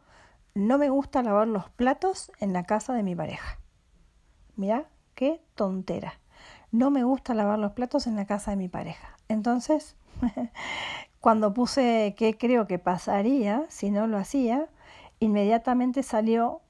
no 0.54 0.78
me 0.78 0.88
gusta 0.88 1.22
lavar 1.22 1.48
los 1.48 1.68
platos 1.70 2.32
en 2.40 2.52
la 2.52 2.64
casa 2.64 2.94
de 2.94 3.02
mi 3.02 3.14
pareja. 3.14 3.58
Mira, 4.56 4.88
qué 5.14 5.42
tontera. 5.54 6.14
No 6.72 6.90
me 6.90 7.04
gusta 7.04 7.34
lavar 7.34 7.58
los 7.58 7.72
platos 7.72 8.06
en 8.06 8.16
la 8.16 8.24
casa 8.24 8.52
de 8.52 8.56
mi 8.56 8.68
pareja. 8.68 9.16
Entonces, 9.28 9.96
Cuando 11.20 11.52
puse 11.52 12.14
qué 12.16 12.36
creo 12.36 12.66
que 12.66 12.78
pasaría 12.78 13.64
si 13.68 13.90
no 13.90 14.06
lo 14.06 14.18
hacía, 14.18 14.68
inmediatamente 15.18 16.02
salió 16.02 16.60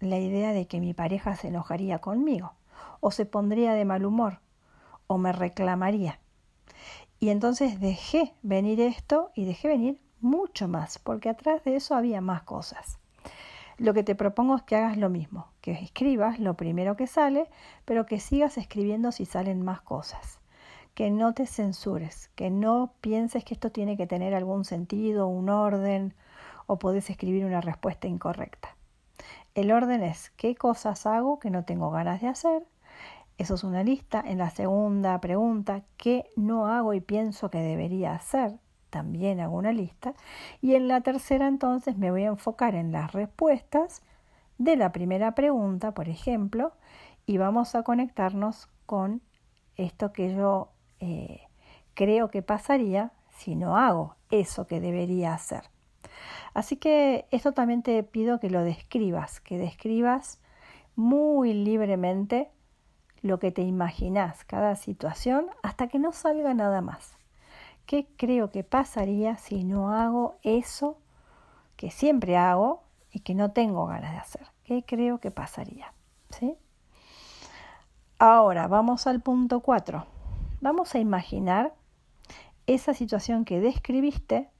la 0.00 0.18
idea 0.18 0.52
de 0.52 0.66
que 0.66 0.80
mi 0.80 0.92
pareja 0.92 1.36
se 1.36 1.48
enojaría 1.48 2.00
conmigo, 2.00 2.52
o 3.00 3.10
se 3.10 3.24
pondría 3.24 3.72
de 3.72 3.84
mal 3.84 4.04
humor, 4.04 4.40
o 5.06 5.16
me 5.16 5.32
reclamaría. 5.32 6.20
Y 7.24 7.30
entonces 7.30 7.80
dejé 7.80 8.34
venir 8.42 8.82
esto 8.82 9.30
y 9.34 9.46
dejé 9.46 9.68
venir 9.68 9.98
mucho 10.20 10.68
más, 10.68 10.98
porque 10.98 11.30
atrás 11.30 11.64
de 11.64 11.74
eso 11.74 11.94
había 11.94 12.20
más 12.20 12.42
cosas. 12.42 12.98
Lo 13.78 13.94
que 13.94 14.02
te 14.02 14.14
propongo 14.14 14.56
es 14.56 14.62
que 14.64 14.76
hagas 14.76 14.98
lo 14.98 15.08
mismo, 15.08 15.48
que 15.62 15.72
escribas 15.72 16.38
lo 16.38 16.52
primero 16.52 16.98
que 16.98 17.06
sale, 17.06 17.48
pero 17.86 18.04
que 18.04 18.20
sigas 18.20 18.58
escribiendo 18.58 19.10
si 19.10 19.24
salen 19.24 19.62
más 19.62 19.80
cosas 19.80 20.38
que 20.92 21.10
no 21.10 21.32
te 21.32 21.46
censures, 21.46 22.28
que 22.34 22.50
no 22.50 22.92
pienses 23.00 23.42
que 23.42 23.54
esto 23.54 23.72
tiene 23.72 23.96
que 23.96 24.06
tener 24.06 24.34
algún 24.34 24.66
sentido, 24.66 25.26
un 25.26 25.48
orden, 25.48 26.12
o 26.66 26.78
puedes 26.78 27.08
escribir 27.08 27.46
una 27.46 27.62
respuesta 27.62 28.06
incorrecta. 28.06 28.76
El 29.54 29.72
orden 29.72 30.02
es 30.02 30.28
qué 30.36 30.56
cosas 30.56 31.06
hago 31.06 31.38
que 31.38 31.48
no 31.48 31.64
tengo 31.64 31.90
ganas 31.90 32.20
de 32.20 32.28
hacer. 32.28 32.66
Eso 33.36 33.54
es 33.54 33.64
una 33.64 33.82
lista. 33.82 34.22
En 34.24 34.38
la 34.38 34.50
segunda 34.50 35.20
pregunta, 35.20 35.82
¿qué 35.96 36.30
no 36.36 36.68
hago 36.68 36.94
y 36.94 37.00
pienso 37.00 37.50
que 37.50 37.58
debería 37.58 38.14
hacer? 38.14 38.58
También 38.90 39.40
hago 39.40 39.56
una 39.56 39.72
lista. 39.72 40.14
Y 40.60 40.74
en 40.74 40.86
la 40.86 41.00
tercera 41.00 41.48
entonces 41.48 41.96
me 41.96 42.10
voy 42.12 42.24
a 42.24 42.28
enfocar 42.28 42.76
en 42.76 42.92
las 42.92 43.12
respuestas 43.12 44.02
de 44.58 44.76
la 44.76 44.92
primera 44.92 45.34
pregunta, 45.34 45.94
por 45.94 46.08
ejemplo, 46.08 46.72
y 47.26 47.38
vamos 47.38 47.74
a 47.74 47.82
conectarnos 47.82 48.68
con 48.86 49.20
esto 49.76 50.12
que 50.12 50.32
yo 50.34 50.70
eh, 51.00 51.40
creo 51.94 52.30
que 52.30 52.42
pasaría 52.42 53.12
si 53.30 53.56
no 53.56 53.76
hago 53.76 54.14
eso 54.30 54.68
que 54.68 54.80
debería 54.80 55.34
hacer. 55.34 55.64
Así 56.52 56.76
que 56.76 57.26
esto 57.32 57.52
también 57.52 57.82
te 57.82 58.00
pido 58.04 58.38
que 58.38 58.48
lo 58.48 58.62
describas, 58.62 59.40
que 59.40 59.58
describas 59.58 60.40
muy 60.94 61.52
libremente 61.52 62.52
lo 63.24 63.38
que 63.38 63.50
te 63.50 63.62
imaginas, 63.62 64.44
cada 64.44 64.76
situación, 64.76 65.46
hasta 65.62 65.88
que 65.88 65.98
no 65.98 66.12
salga 66.12 66.52
nada 66.52 66.82
más. 66.82 67.16
¿Qué 67.86 68.06
creo 68.18 68.50
que 68.50 68.64
pasaría 68.64 69.38
si 69.38 69.64
no 69.64 69.90
hago 69.90 70.36
eso 70.42 70.98
que 71.76 71.90
siempre 71.90 72.36
hago 72.36 72.82
y 73.10 73.20
que 73.20 73.34
no 73.34 73.50
tengo 73.52 73.86
ganas 73.86 74.12
de 74.12 74.18
hacer? 74.18 74.46
¿Qué 74.64 74.84
creo 74.84 75.20
que 75.20 75.30
pasaría? 75.30 75.94
¿Sí? 76.28 76.54
Ahora 78.18 78.68
vamos 78.68 79.06
al 79.06 79.22
punto 79.22 79.60
4. 79.60 80.04
Vamos 80.60 80.94
a 80.94 80.98
imaginar 80.98 81.72
esa 82.66 82.92
situación 82.92 83.46
que 83.46 83.58
describiste 83.58 84.50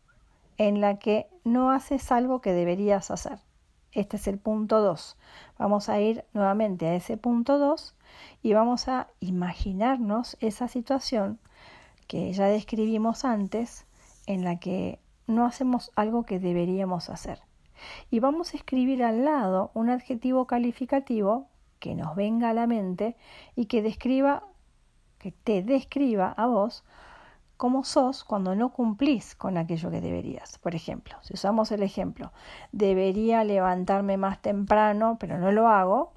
en 0.57 0.81
la 0.81 0.99
que 0.99 1.29
no 1.45 1.71
haces 1.71 2.11
algo 2.11 2.41
que 2.41 2.55
deberías 2.55 3.11
hacer. 3.11 3.41
Este 3.93 4.17
es 4.17 4.27
el 4.27 4.39
punto 4.39 4.81
2. 4.81 5.19
Vamos 5.59 5.91
a 5.91 6.01
ir 6.01 6.25
nuevamente 6.33 6.87
a 6.87 6.95
ese 6.95 7.19
punto 7.19 7.59
2 7.59 7.95
y 8.43 8.53
vamos 8.53 8.89
a 8.89 9.09
imaginarnos 9.21 10.37
esa 10.41 10.69
situación 10.69 11.39
que 12.07 12.33
ya 12.33 12.47
describimos 12.47 13.25
antes 13.25 13.87
en 14.27 14.45
la 14.45 14.59
que 14.59 15.01
no 15.27 15.47
hacemos 15.47 15.91
algo 15.97 16.25
que 16.25 16.39
deberíamos 16.39 17.11
hacer. 17.11 17.41
Y 18.11 18.21
vamos 18.21 18.55
a 18.55 18.57
escribir 18.57 19.03
al 19.03 19.25
lado 19.25 19.71
un 19.75 19.91
adjetivo 19.91 20.47
calificativo 20.47 21.49
que 21.81 21.95
nos 21.95 22.15
venga 22.17 22.51
a 22.51 22.55
la 22.55 22.67
mente 22.67 23.17
y 23.57 23.67
que 23.67 23.83
describa 23.83 24.45
que 25.19 25.33
te 25.33 25.63
describa 25.63 26.35
a 26.37 26.47
vos 26.47 26.85
cómo 27.57 27.85
sos 27.85 28.25
cuando 28.25 28.55
no 28.55 28.73
cumplís 28.73 29.35
con 29.35 29.57
aquello 29.57 29.91
que 29.91 30.03
deberías. 30.03 30.59
Por 30.59 30.75
ejemplo, 30.75 31.17
si 31.23 31.35
usamos 31.35 31.73
el 31.73 31.83
ejemplo, 31.83 32.33
debería 32.73 33.43
levantarme 33.43 34.19
más 34.19 34.43
temprano, 34.43 35.17
pero 35.19 35.39
no 35.39 35.51
lo 35.51 35.69
hago, 35.69 36.13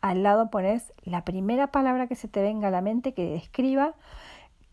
al 0.00 0.22
lado 0.22 0.50
pones 0.50 0.92
la 1.02 1.24
primera 1.24 1.68
palabra 1.68 2.06
que 2.06 2.16
se 2.16 2.28
te 2.28 2.42
venga 2.42 2.68
a 2.68 2.70
la 2.70 2.80
mente 2.80 3.14
que 3.14 3.30
describa 3.30 3.94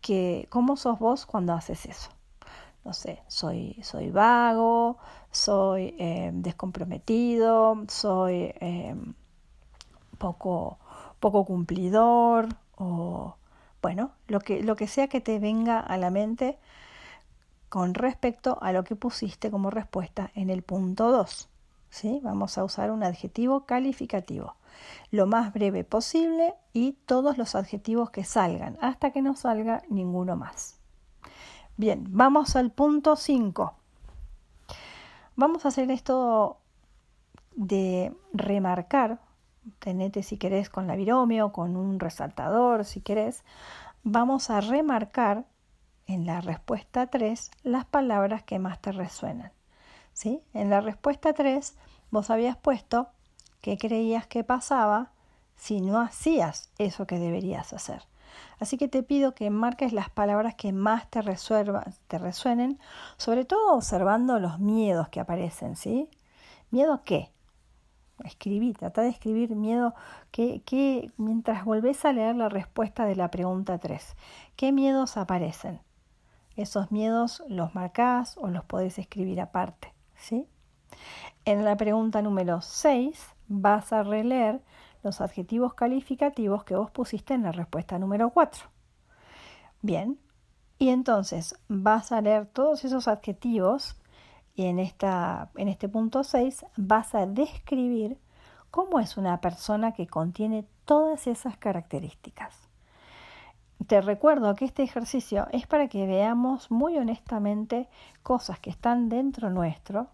que 0.00 0.46
cómo 0.50 0.76
sos 0.76 0.98
vos 0.98 1.26
cuando 1.26 1.52
haces 1.52 1.86
eso. 1.86 2.10
No 2.84 2.92
sé, 2.92 3.22
soy, 3.26 3.78
soy 3.82 4.10
vago, 4.10 4.96
soy 5.30 5.94
eh, 5.98 6.30
descomprometido, 6.32 7.84
soy 7.88 8.54
eh, 8.60 8.94
poco, 10.16 10.78
poco 11.20 11.44
cumplidor 11.44 12.48
o 12.76 13.36
bueno, 13.82 14.12
lo 14.26 14.40
que, 14.40 14.62
lo 14.62 14.76
que 14.76 14.86
sea 14.86 15.08
que 15.08 15.20
te 15.20 15.38
venga 15.38 15.78
a 15.80 15.96
la 15.96 16.10
mente 16.10 16.58
con 17.68 17.94
respecto 17.94 18.58
a 18.62 18.72
lo 18.72 18.84
que 18.84 18.96
pusiste 18.96 19.50
como 19.50 19.70
respuesta 19.70 20.30
en 20.34 20.50
el 20.50 20.62
punto 20.62 21.12
2. 21.12 21.48
¿sí? 21.90 22.20
Vamos 22.22 22.58
a 22.58 22.64
usar 22.64 22.90
un 22.90 23.02
adjetivo 23.02 23.66
calificativo. 23.66 24.54
Lo 25.10 25.26
más 25.26 25.52
breve 25.52 25.84
posible 25.84 26.54
y 26.72 26.92
todos 26.92 27.38
los 27.38 27.54
adjetivos 27.54 28.10
que 28.10 28.24
salgan, 28.24 28.78
hasta 28.80 29.10
que 29.10 29.22
no 29.22 29.36
salga 29.36 29.82
ninguno 29.88 30.36
más. 30.36 30.78
Bien, 31.76 32.04
vamos 32.08 32.56
al 32.56 32.72
punto 32.72 33.16
5. 33.16 33.74
Vamos 35.36 35.64
a 35.64 35.68
hacer 35.68 35.90
esto 35.90 36.58
de 37.54 38.12
remarcar 38.32 39.20
tenete 39.78 40.22
si 40.22 40.38
querés 40.38 40.70
con 40.70 40.86
la 40.86 40.96
con 41.52 41.76
un 41.76 42.00
resaltador, 42.00 42.84
si 42.84 43.00
querés, 43.00 43.44
vamos 44.02 44.50
a 44.50 44.60
remarcar 44.60 45.44
en 46.06 46.26
la 46.26 46.40
respuesta 46.40 47.06
3 47.06 47.50
las 47.62 47.84
palabras 47.84 48.42
que 48.42 48.58
más 48.58 48.80
te 48.80 48.92
resuenan. 48.92 49.52
¿sí? 50.12 50.42
En 50.54 50.70
la 50.70 50.80
respuesta 50.80 51.32
3 51.32 51.76
vos 52.10 52.30
habías 52.30 52.56
puesto 52.56 53.08
qué 53.60 53.78
creías 53.78 54.26
que 54.26 54.44
pasaba 54.44 55.12
si 55.56 55.80
no 55.80 56.00
hacías 56.00 56.70
eso 56.78 57.06
que 57.06 57.18
deberías 57.18 57.72
hacer. 57.72 58.02
Así 58.60 58.76
que 58.76 58.88
te 58.88 59.02
pido 59.02 59.34
que 59.34 59.50
marques 59.50 59.92
las 59.92 60.10
palabras 60.10 60.54
que 60.54 60.72
más 60.72 61.08
te, 61.08 61.20
te 61.22 62.18
resuenen, 62.18 62.78
sobre 63.16 63.44
todo 63.44 63.74
observando 63.74 64.38
los 64.38 64.58
miedos 64.58 65.08
que 65.08 65.20
aparecen, 65.20 65.76
¿sí? 65.76 66.08
¿Miedo 66.70 66.92
a 66.92 67.02
qué? 67.04 67.30
escribí, 68.24 68.72
trata 68.72 69.02
de 69.02 69.08
escribir 69.08 69.54
miedo, 69.54 69.94
que, 70.30 70.62
que, 70.62 71.10
mientras 71.16 71.64
volvés 71.64 72.04
a 72.04 72.12
leer 72.12 72.36
la 72.36 72.48
respuesta 72.48 73.04
de 73.04 73.16
la 73.16 73.30
pregunta 73.30 73.78
3, 73.78 74.16
¿qué 74.56 74.72
miedos 74.72 75.16
aparecen? 75.16 75.80
Esos 76.56 76.90
miedos 76.90 77.42
los 77.48 77.74
marcás 77.74 78.36
o 78.38 78.48
los 78.48 78.64
podés 78.64 78.98
escribir 78.98 79.40
aparte, 79.40 79.94
¿sí? 80.16 80.48
En 81.44 81.64
la 81.64 81.76
pregunta 81.76 82.22
número 82.22 82.60
6 82.60 83.36
vas 83.48 83.92
a 83.92 84.02
releer 84.02 84.60
los 85.02 85.20
adjetivos 85.20 85.74
calificativos 85.74 86.64
que 86.64 86.76
vos 86.76 86.90
pusiste 86.90 87.34
en 87.34 87.42
la 87.42 87.52
respuesta 87.52 87.98
número 87.98 88.30
4. 88.30 88.68
Bien, 89.82 90.18
y 90.78 90.90
entonces 90.90 91.56
vas 91.68 92.12
a 92.12 92.20
leer 92.20 92.46
todos 92.46 92.84
esos 92.84 93.08
adjetivos 93.08 93.96
y 94.54 94.66
en, 94.66 94.78
esta, 94.78 95.50
en 95.56 95.68
este 95.68 95.88
punto 95.88 96.24
6 96.24 96.66
vas 96.76 97.14
a 97.14 97.26
describir 97.26 98.18
cómo 98.70 99.00
es 99.00 99.16
una 99.16 99.40
persona 99.40 99.92
que 99.92 100.06
contiene 100.06 100.66
todas 100.84 101.26
esas 101.26 101.56
características. 101.56 102.68
Te 103.86 104.00
recuerdo 104.00 104.54
que 104.54 104.64
este 104.64 104.82
ejercicio 104.82 105.46
es 105.52 105.66
para 105.66 105.88
que 105.88 106.06
veamos 106.06 106.70
muy 106.70 106.98
honestamente 106.98 107.88
cosas 108.22 108.58
que 108.58 108.70
están 108.70 109.08
dentro 109.08 109.50
nuestro, 109.50 110.08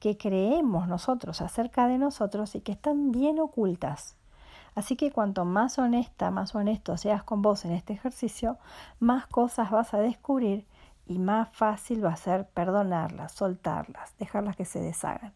que 0.00 0.16
creemos 0.16 0.88
nosotros 0.88 1.42
acerca 1.42 1.86
de 1.86 1.98
nosotros 1.98 2.54
y 2.54 2.62
que 2.62 2.72
están 2.72 3.12
bien 3.12 3.38
ocultas. 3.38 4.16
Así 4.74 4.96
que 4.96 5.12
cuanto 5.12 5.44
más 5.44 5.78
honesta, 5.78 6.30
más 6.30 6.54
honesto 6.54 6.96
seas 6.96 7.22
con 7.22 7.42
vos 7.42 7.64
en 7.64 7.72
este 7.72 7.92
ejercicio, 7.92 8.58
más 8.98 9.26
cosas 9.26 9.70
vas 9.70 9.92
a 9.94 10.00
descubrir 10.00 10.66
y 11.06 11.18
más 11.18 11.50
fácil 11.50 12.04
va 12.04 12.12
a 12.12 12.16
ser 12.16 12.46
perdonarlas, 12.48 13.32
soltarlas, 13.32 14.16
dejarlas 14.18 14.56
que 14.56 14.64
se 14.64 14.80
deshagan. 14.80 15.34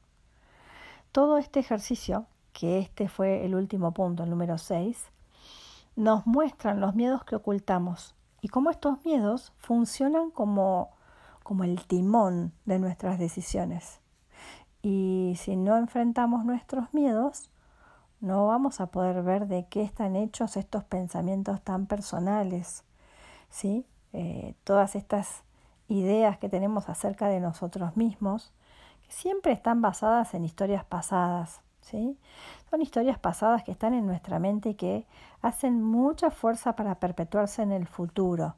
Todo 1.12 1.36
este 1.36 1.60
ejercicio, 1.60 2.26
que 2.52 2.78
este 2.78 3.08
fue 3.08 3.44
el 3.44 3.54
último 3.54 3.92
punto, 3.92 4.22
el 4.24 4.30
número 4.30 4.56
6, 4.56 5.10
nos 5.96 6.26
muestran 6.26 6.80
los 6.80 6.94
miedos 6.94 7.24
que 7.24 7.36
ocultamos 7.36 8.14
y 8.40 8.48
cómo 8.48 8.70
estos 8.70 9.04
miedos 9.04 9.52
funcionan 9.58 10.30
como, 10.30 10.90
como 11.42 11.64
el 11.64 11.86
timón 11.86 12.52
de 12.64 12.78
nuestras 12.78 13.18
decisiones. 13.18 14.00
Y 14.84 15.32
si 15.38 15.56
no 15.56 15.78
enfrentamos 15.78 16.44
nuestros 16.44 16.92
miedos, 16.92 17.48
no 18.20 18.46
vamos 18.48 18.82
a 18.82 18.88
poder 18.88 19.22
ver 19.22 19.46
de 19.46 19.66
qué 19.66 19.80
están 19.80 20.14
hechos 20.14 20.58
estos 20.58 20.84
pensamientos 20.84 21.62
tan 21.62 21.86
personales, 21.86 22.84
¿sí? 23.48 23.86
Eh, 24.12 24.54
todas 24.62 24.94
estas 24.94 25.42
ideas 25.88 26.36
que 26.36 26.50
tenemos 26.50 26.90
acerca 26.90 27.28
de 27.28 27.40
nosotros 27.40 27.96
mismos, 27.96 28.52
que 29.06 29.10
siempre 29.10 29.52
están 29.52 29.80
basadas 29.80 30.34
en 30.34 30.44
historias 30.44 30.84
pasadas, 30.84 31.62
¿sí? 31.80 32.18
Son 32.68 32.82
historias 32.82 33.18
pasadas 33.18 33.62
que 33.62 33.72
están 33.72 33.94
en 33.94 34.06
nuestra 34.06 34.38
mente 34.38 34.68
y 34.68 34.74
que 34.74 35.06
hacen 35.40 35.82
mucha 35.82 36.30
fuerza 36.30 36.76
para 36.76 36.96
perpetuarse 36.96 37.62
en 37.62 37.72
el 37.72 37.86
futuro. 37.86 38.56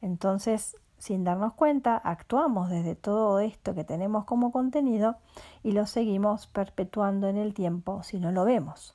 Entonces, 0.00 0.78
sin 1.02 1.24
darnos 1.24 1.54
cuenta, 1.54 1.96
actuamos 1.96 2.70
desde 2.70 2.94
todo 2.94 3.40
esto 3.40 3.74
que 3.74 3.82
tenemos 3.82 4.24
como 4.24 4.52
contenido 4.52 5.16
y 5.64 5.72
lo 5.72 5.84
seguimos 5.86 6.46
perpetuando 6.46 7.26
en 7.26 7.38
el 7.38 7.54
tiempo 7.54 8.04
si 8.04 8.20
no 8.20 8.30
lo 8.30 8.44
vemos. 8.44 8.94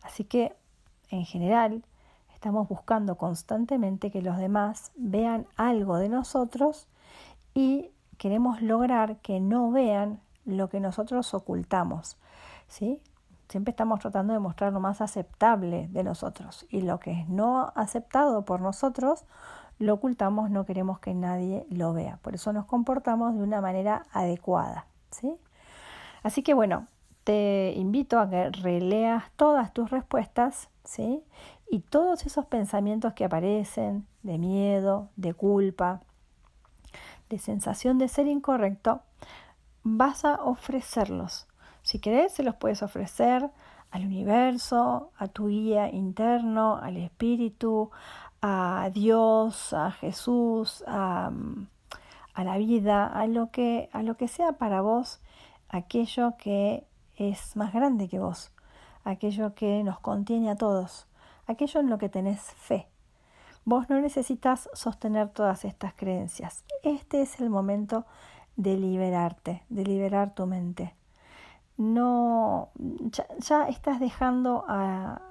Así 0.00 0.24
que, 0.24 0.56
en 1.10 1.26
general, 1.26 1.84
estamos 2.32 2.66
buscando 2.70 3.18
constantemente 3.18 4.10
que 4.10 4.22
los 4.22 4.38
demás 4.38 4.92
vean 4.96 5.46
algo 5.56 5.98
de 5.98 6.08
nosotros 6.08 6.88
y 7.52 7.90
queremos 8.16 8.62
lograr 8.62 9.18
que 9.18 9.40
no 9.40 9.70
vean 9.70 10.22
lo 10.46 10.70
que 10.70 10.80
nosotros 10.80 11.34
ocultamos. 11.34 12.16
¿sí? 12.66 13.02
Siempre 13.50 13.72
estamos 13.72 14.00
tratando 14.00 14.32
de 14.32 14.38
mostrar 14.38 14.72
lo 14.72 14.80
más 14.80 15.02
aceptable 15.02 15.88
de 15.90 16.02
nosotros 16.02 16.64
y 16.70 16.80
lo 16.80 16.98
que 16.98 17.12
es 17.12 17.28
no 17.28 17.74
aceptado 17.76 18.46
por 18.46 18.62
nosotros 18.62 19.26
lo 19.80 19.94
ocultamos, 19.94 20.50
no 20.50 20.66
queremos 20.66 21.00
que 21.00 21.14
nadie 21.14 21.66
lo 21.70 21.94
vea. 21.94 22.18
Por 22.22 22.34
eso 22.34 22.52
nos 22.52 22.66
comportamos 22.66 23.34
de 23.34 23.42
una 23.42 23.62
manera 23.62 24.04
adecuada. 24.12 24.86
¿sí? 25.10 25.34
Así 26.22 26.42
que 26.42 26.52
bueno, 26.52 26.86
te 27.24 27.72
invito 27.74 28.20
a 28.20 28.28
que 28.28 28.50
releas 28.50 29.24
todas 29.36 29.72
tus 29.72 29.90
respuestas 29.90 30.68
¿sí? 30.84 31.24
y 31.70 31.80
todos 31.80 32.26
esos 32.26 32.44
pensamientos 32.44 33.14
que 33.14 33.24
aparecen 33.24 34.06
de 34.22 34.36
miedo, 34.36 35.08
de 35.16 35.32
culpa, 35.32 36.02
de 37.30 37.38
sensación 37.38 37.96
de 37.96 38.08
ser 38.08 38.26
incorrecto, 38.26 39.00
vas 39.82 40.26
a 40.26 40.42
ofrecerlos. 40.42 41.48
Si 41.82 42.00
querés, 42.00 42.32
se 42.32 42.42
los 42.42 42.54
puedes 42.54 42.82
ofrecer 42.82 43.48
al 43.90 44.06
universo, 44.06 45.10
a 45.18 45.28
tu 45.28 45.48
guía 45.48 45.90
interno, 45.90 46.76
al 46.76 46.96
espíritu, 46.96 47.90
a 48.40 48.90
Dios, 48.92 49.72
a 49.72 49.90
Jesús, 49.90 50.84
a, 50.86 51.30
a, 52.34 52.44
la 52.44 52.56
vida, 52.56 53.06
a 53.06 53.26
lo, 53.26 53.50
que, 53.50 53.90
a 53.92 54.02
lo 54.02 54.16
que 54.16 54.28
sea 54.28 54.52
para 54.52 54.80
vos 54.80 55.20
aquello 55.68 56.36
que 56.36 56.86
es 57.16 57.56
más 57.56 57.72
grande 57.72 58.08
que 58.08 58.18
vos, 58.18 58.52
aquello 59.04 59.54
que 59.54 59.82
nos 59.84 60.00
contiene 60.00 60.50
a 60.50 60.56
todos, 60.56 61.06
aquello 61.46 61.80
en 61.80 61.90
lo 61.90 61.98
que 61.98 62.08
tenés 62.08 62.40
fe. 62.40 62.88
Vos 63.64 63.90
no 63.90 64.00
necesitas 64.00 64.70
sostener 64.72 65.28
todas 65.28 65.64
estas 65.64 65.94
creencias. 65.94 66.64
Este 66.82 67.22
es 67.22 67.40
el 67.40 67.50
momento 67.50 68.06
de 68.56 68.76
liberarte, 68.76 69.62
de 69.68 69.84
liberar 69.84 70.34
tu 70.34 70.46
mente 70.46 70.94
no 71.80 72.72
ya, 73.38 73.66
estás 73.68 74.00
dejando 74.00 74.66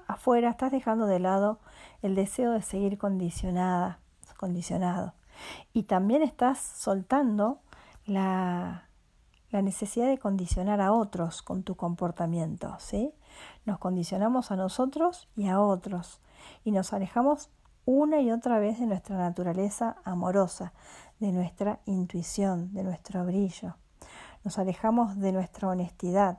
afuera, 0.08 0.50
estás 0.50 0.72
dejando 0.72 1.06
de 1.06 1.20
lado 1.20 1.60
el 2.02 2.16
deseo 2.16 2.50
de 2.50 2.62
seguir 2.62 2.98
condicionada, 2.98 4.00
condicionado. 4.36 5.14
Y 5.72 5.84
también 5.84 6.22
estás 6.22 6.58
soltando 6.58 7.60
la, 8.04 8.88
la 9.50 9.62
necesidad 9.62 10.08
de 10.08 10.18
condicionar 10.18 10.80
a 10.80 10.92
otros 10.92 11.40
con 11.40 11.62
tu 11.62 11.76
comportamiento, 11.76 12.74
¿sí? 12.80 13.14
Nos 13.64 13.78
condicionamos 13.78 14.50
a 14.50 14.56
nosotros 14.56 15.28
y 15.36 15.46
a 15.46 15.60
otros 15.60 16.20
y 16.64 16.72
nos 16.72 16.92
alejamos 16.92 17.48
una 17.84 18.20
y 18.22 18.32
otra 18.32 18.58
vez 18.58 18.80
de 18.80 18.86
nuestra 18.86 19.16
naturaleza 19.16 19.98
amorosa, 20.04 20.72
de 21.20 21.30
nuestra 21.30 21.78
intuición, 21.86 22.74
de 22.74 22.82
nuestro 22.82 23.24
brillo 23.24 23.76
nos 24.44 24.58
alejamos 24.58 25.18
de 25.18 25.32
nuestra 25.32 25.68
honestidad, 25.68 26.38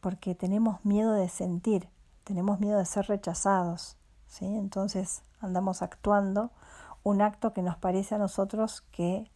porque 0.00 0.34
tenemos 0.34 0.84
miedo 0.84 1.12
de 1.12 1.28
sentir, 1.28 1.88
tenemos 2.24 2.60
miedo 2.60 2.78
de 2.78 2.84
ser 2.84 3.06
rechazados, 3.06 3.96
¿sí? 4.26 4.44
Entonces 4.44 5.22
andamos 5.40 5.82
actuando 5.82 6.50
un 7.02 7.22
acto 7.22 7.52
que 7.52 7.62
nos 7.62 7.76
parece 7.76 8.14
a 8.14 8.18
nosotros 8.18 8.82
que, 8.92 9.30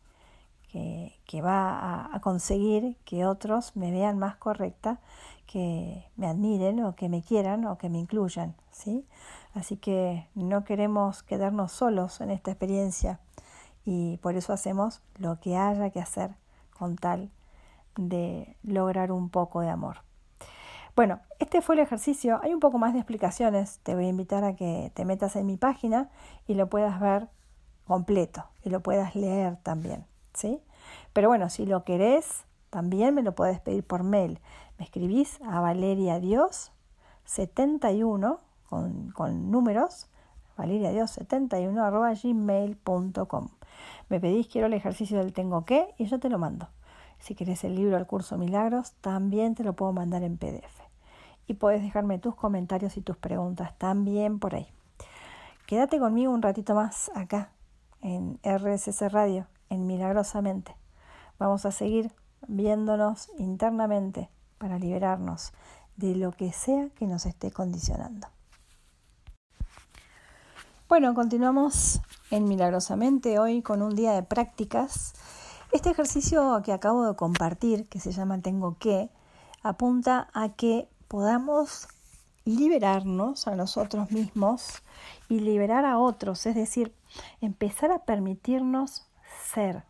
que, 0.71 1.43
va 1.43 1.79
a, 1.79 2.15
a, 2.15 2.21
conseguir 2.21 2.97
que 3.05 3.25
otros 3.25 3.77
me 3.77 3.91
vean 3.91 4.19
más 4.19 4.37
correcta, 4.37 5.01
que 5.47 6.07
me 6.17 6.27
admiren 6.27 6.85
o 6.85 6.95
que 6.95 7.09
me 7.09 7.23
quieran 7.23 7.65
o 7.65 7.79
que 7.79 7.89
me 7.89 7.99
incluyan, 7.99 8.55
¿sí? 8.71 9.07
Así 9.55 9.77
que 9.77 10.29
no 10.35 10.65
queremos 10.65 11.23
quedarnos 11.23 11.73
solos 11.73 12.21
en 12.21 12.31
esta 12.31 12.51
experiencia 12.51 13.19
y 13.85 14.19
por 14.19 14.37
eso 14.37 14.53
hacemos 14.53 15.01
lo 15.17 15.41
que 15.41 15.57
haya 15.57 15.91
que 15.91 16.01
hacer 16.01 16.37
con 16.79 16.97
tal 16.97 17.31
de 17.99 18.57
lograr 18.63 19.13
un 19.13 19.29
poco 19.29 19.61
de 19.61 19.69
amor. 19.69 19.99
Bueno, 20.97 21.21
este 21.39 21.61
fue 21.61 21.75
el 21.75 21.81
ejercicio. 21.81 22.41
Hay 22.43 22.55
un 22.55 22.61
poco 22.61 22.79
más 22.79 22.93
de 22.93 23.01
explicaciones. 23.01 23.81
Te 23.83 23.95
voy 23.95 24.07
a 24.07 24.09
invitar 24.09 24.45
a 24.45 24.57
que 24.57 24.91
te 24.95 25.05
metas 25.05 25.37
en 25.37 25.47
mi 25.47 25.57
página 25.57 26.11
y 26.47 26.55
lo 26.55 26.69
puedas 26.69 27.01
ver 27.01 27.29
completo 27.87 28.45
y 28.65 28.71
lo 28.71 28.81
puedas 28.81 29.15
leer 29.15 29.57
también, 29.63 30.07
¿sí? 30.35 30.61
Pero 31.13 31.29
bueno, 31.29 31.51
si 31.51 31.67
lo 31.67 31.85
querés, 31.85 32.45
también 32.71 33.15
me 33.15 33.23
lo 33.23 33.35
puedes 33.35 33.61
pedir 33.61 33.85
por 33.85 34.05
mail. 34.05 34.41
Me 34.79 34.85
escribís 34.85 35.41
a 35.43 35.61
valeriadios71 35.61 38.39
con, 38.69 39.11
con 39.11 39.51
números, 39.51 40.09
valeriadios71 40.57 41.81
arroba 41.81 42.13
gmail.com. 42.15 43.49
Me 44.09 44.21
pedís 44.21 44.47
quiero 44.49 44.67
el 44.67 44.75
ejercicio 44.75 45.19
del 45.19 45.33
tengo 45.33 45.65
que 45.65 45.95
y 45.97 46.05
yo 46.07 46.21
te 46.21 46.29
lo 46.29 46.39
mando. 46.39 46.69
Si 47.19 47.35
querés 47.35 47.65
el 47.65 47.75
libro 47.75 47.97
El 47.97 48.07
curso 48.07 48.39
Milagros, 48.39 48.93
también 49.01 49.55
te 49.55 49.65
lo 49.65 49.75
puedo 49.75 49.93
mandar 49.93 50.23
en 50.23 50.37
PDF. 50.37 50.81
Y 51.47 51.55
puedes 51.55 51.83
dejarme 51.83 52.19
tus 52.19 52.35
comentarios 52.35 52.97
y 52.97 53.01
tus 53.01 53.17
preguntas 53.17 53.77
también 53.79 54.39
por 54.39 54.55
ahí. 54.55 54.69
Quédate 55.67 55.99
conmigo 55.99 56.33
un 56.33 56.43
ratito 56.43 56.75
más 56.75 57.11
acá 57.15 57.53
en 58.01 58.39
RSS 58.43 59.13
Radio, 59.13 59.47
en 59.69 59.87
Milagrosamente. 59.87 60.75
Vamos 61.39 61.67
a 61.67 61.73
seguir 61.73 62.13
viéndonos 62.47 63.31
internamente 63.39 64.31
para 64.59 64.79
liberarnos 64.79 65.53
de 65.97 66.15
lo 66.15 66.33
que 66.33 66.53
sea 66.53 66.89
que 66.91 67.07
nos 67.07 67.27
esté 67.27 67.51
condicionando. 67.51 68.29
Bueno, 70.89 71.13
continuamos 71.13 72.01
en 72.31 72.45
Milagrosamente 72.45 73.39
hoy 73.39 73.61
con 73.61 73.83
un 73.83 73.95
día 73.95 74.13
de 74.13 74.23
prácticas 74.23 75.13
este 75.73 75.91
ejercicio 75.91 76.63
que 76.65 76.73
acabo 76.73 77.07
de 77.07 77.17
compartir, 77.17 77.89
que 77.89 78.01
se 78.01 78.13
llama 78.13 78.41
Tengo 78.41 78.77
que, 78.79 79.11
apunta 79.63 80.29
a 80.33 80.51
que 80.51 80.89
podamos 81.09 81.89
liberarnos 82.45 83.47
a 83.47 83.55
nosotros 83.55 84.11
mismos 84.11 84.83
y 85.29 85.41
liberar 85.41 85.85
a 85.85 85.99
otros, 85.99 86.47
es 86.47 86.55
decir, 86.55 86.95
empezar 87.41 87.93
a 87.93 88.05
permitirnos 88.05 89.07
ser, 89.51 89.85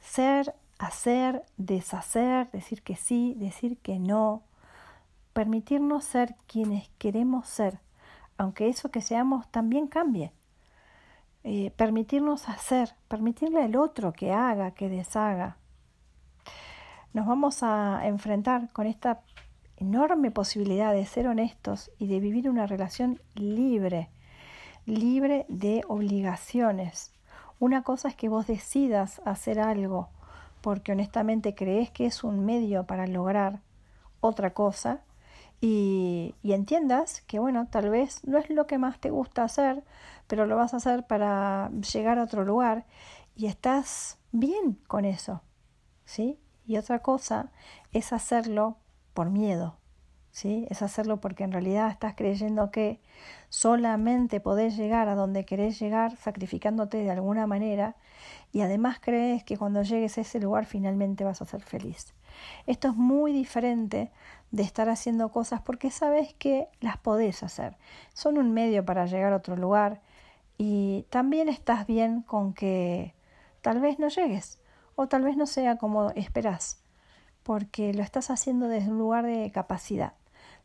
ser 0.00 0.54
hacer, 0.78 1.44
deshacer, 1.56 2.50
decir 2.50 2.82
que 2.82 2.96
sí, 2.96 3.34
decir 3.36 3.78
que 3.78 3.98
no, 3.98 4.42
permitirnos 5.32 6.04
ser 6.04 6.36
quienes 6.46 6.88
queremos 6.98 7.48
ser, 7.48 7.80
aunque 8.36 8.68
eso 8.68 8.90
que 8.90 9.00
seamos 9.00 9.50
también 9.50 9.86
cambie. 9.86 10.32
Eh, 11.48 11.70
permitirnos 11.76 12.48
hacer, 12.48 12.96
permitirle 13.06 13.62
al 13.62 13.76
otro 13.76 14.12
que 14.12 14.32
haga, 14.32 14.72
que 14.72 14.88
deshaga. 14.88 15.58
Nos 17.12 17.24
vamos 17.24 17.62
a 17.62 18.04
enfrentar 18.04 18.72
con 18.72 18.88
esta 18.88 19.20
enorme 19.76 20.32
posibilidad 20.32 20.92
de 20.92 21.06
ser 21.06 21.28
honestos 21.28 21.92
y 22.00 22.08
de 22.08 22.18
vivir 22.18 22.50
una 22.50 22.66
relación 22.66 23.20
libre, 23.36 24.10
libre 24.86 25.46
de 25.48 25.84
obligaciones. 25.86 27.12
Una 27.60 27.84
cosa 27.84 28.08
es 28.08 28.16
que 28.16 28.28
vos 28.28 28.48
decidas 28.48 29.22
hacer 29.24 29.60
algo 29.60 30.08
porque 30.62 30.90
honestamente 30.90 31.54
crees 31.54 31.92
que 31.92 32.06
es 32.06 32.24
un 32.24 32.44
medio 32.44 32.88
para 32.88 33.06
lograr 33.06 33.60
otra 34.20 34.52
cosa 34.52 35.04
y, 35.60 36.34
y, 36.42 36.52
entiendas 36.52 37.22
que 37.22 37.38
bueno, 37.38 37.66
tal 37.70 37.88
vez 37.90 38.24
no 38.24 38.38
es 38.38 38.50
lo 38.50 38.66
que 38.66 38.78
más 38.78 39.00
te 39.00 39.10
gusta 39.10 39.44
hacer, 39.44 39.84
pero 40.26 40.46
lo 40.46 40.56
vas 40.56 40.74
a 40.74 40.78
hacer 40.78 41.06
para 41.06 41.70
llegar 41.92 42.18
a 42.18 42.24
otro 42.24 42.44
lugar 42.44 42.84
y 43.36 43.46
estás 43.46 44.18
bien 44.32 44.78
con 44.86 45.04
eso, 45.04 45.42
¿sí? 46.04 46.38
Y 46.66 46.78
otra 46.78 47.00
cosa 47.00 47.52
es 47.92 48.12
hacerlo 48.12 48.78
por 49.14 49.30
miedo, 49.30 49.78
¿sí? 50.30 50.66
Es 50.68 50.82
hacerlo 50.82 51.20
porque 51.20 51.44
en 51.44 51.52
realidad 51.52 51.90
estás 51.90 52.14
creyendo 52.16 52.70
que 52.70 53.00
solamente 53.48 54.40
podés 54.40 54.76
llegar 54.76 55.08
a 55.08 55.14
donde 55.14 55.44
querés 55.44 55.78
llegar 55.78 56.16
sacrificándote 56.16 56.98
de 56.98 57.10
alguna 57.10 57.46
manera 57.46 57.96
y 58.52 58.62
además 58.62 58.98
crees 59.00 59.44
que 59.44 59.56
cuando 59.56 59.82
llegues 59.82 60.18
a 60.18 60.22
ese 60.22 60.40
lugar 60.40 60.66
finalmente 60.66 61.24
vas 61.24 61.40
a 61.40 61.46
ser 61.46 61.62
feliz. 61.62 62.14
Esto 62.66 62.88
es 62.88 62.96
muy 62.96 63.32
diferente 63.32 64.10
de 64.50 64.62
estar 64.62 64.88
haciendo 64.88 65.30
cosas 65.30 65.60
porque 65.60 65.90
sabes 65.90 66.34
que 66.34 66.68
las 66.80 66.96
podés 66.98 67.42
hacer. 67.42 67.76
Son 68.14 68.38
un 68.38 68.52
medio 68.52 68.84
para 68.84 69.06
llegar 69.06 69.32
a 69.32 69.36
otro 69.36 69.56
lugar 69.56 70.00
y 70.58 71.06
también 71.10 71.48
estás 71.48 71.86
bien 71.86 72.22
con 72.22 72.54
que 72.54 73.14
tal 73.62 73.80
vez 73.80 73.98
no 73.98 74.08
llegues 74.08 74.58
o 74.94 75.08
tal 75.08 75.22
vez 75.22 75.36
no 75.36 75.46
sea 75.46 75.76
como 75.76 76.10
esperás 76.10 76.82
porque 77.42 77.94
lo 77.94 78.02
estás 78.02 78.30
haciendo 78.30 78.66
desde 78.66 78.90
un 78.90 78.98
lugar 78.98 79.24
de 79.24 79.52
capacidad, 79.52 80.14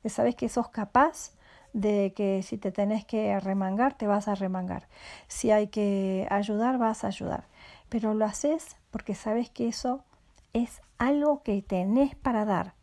de 0.01 0.09
sabes 0.09 0.35
que 0.35 0.49
sos 0.49 0.69
capaz 0.69 1.33
de 1.73 2.13
que 2.15 2.41
si 2.43 2.57
te 2.57 2.71
tenés 2.71 3.05
que 3.05 3.39
remangar, 3.39 3.93
te 3.93 4.07
vas 4.07 4.27
a 4.27 4.33
remangar. 4.35 4.87
Si 5.27 5.51
hay 5.51 5.67
que 5.67 6.27
ayudar, 6.31 6.79
vas 6.79 7.03
a 7.03 7.07
ayudar. 7.07 7.45
Pero 7.87 8.13
lo 8.13 8.25
haces 8.25 8.77
porque 8.89 9.13
sabes 9.13 9.49
que 9.51 9.67
eso 9.67 10.03
es 10.53 10.81
algo 10.97 11.43
que 11.43 11.61
tenés 11.61 12.15
para 12.15 12.45
dar 12.45 12.73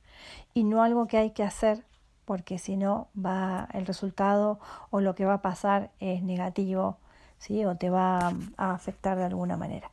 y 0.55 0.65
no 0.65 0.83
algo 0.83 1.07
que 1.07 1.19
hay 1.19 1.31
que 1.31 1.43
hacer 1.43 1.85
porque 2.25 2.59
si 2.59 2.77
no 2.77 3.09
va 3.19 3.69
el 3.73 3.87
resultado 3.87 4.61
o 4.91 5.01
lo 5.01 5.15
que 5.15 5.25
va 5.25 5.35
a 5.35 5.43
pasar 5.43 5.91
es 5.99 6.23
negativo, 6.23 6.99
¿sí? 7.39 7.65
o 7.65 7.77
te 7.77 7.89
va 7.89 8.33
a 8.59 8.75
afectar 8.75 9.17
de 9.17 9.25
alguna 9.25 9.57
manera. 9.57 9.91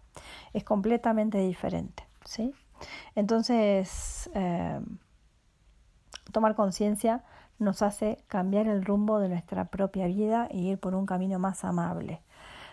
Es 0.53 0.63
completamente 0.63 1.37
diferente, 1.37 2.03
¿sí? 2.25 2.53
Entonces, 3.15 4.29
eh, 4.33 4.81
tomar 6.31 6.55
conciencia 6.55 7.23
nos 7.57 7.81
hace 7.81 8.17
cambiar 8.27 8.67
el 8.67 8.83
rumbo 8.83 9.19
de 9.19 9.29
nuestra 9.29 9.65
propia 9.65 10.07
vida 10.07 10.49
y 10.51 10.69
ir 10.71 10.77
por 10.77 10.93
un 10.95 11.05
camino 11.05 11.39
más 11.39 11.63
amable. 11.63 12.21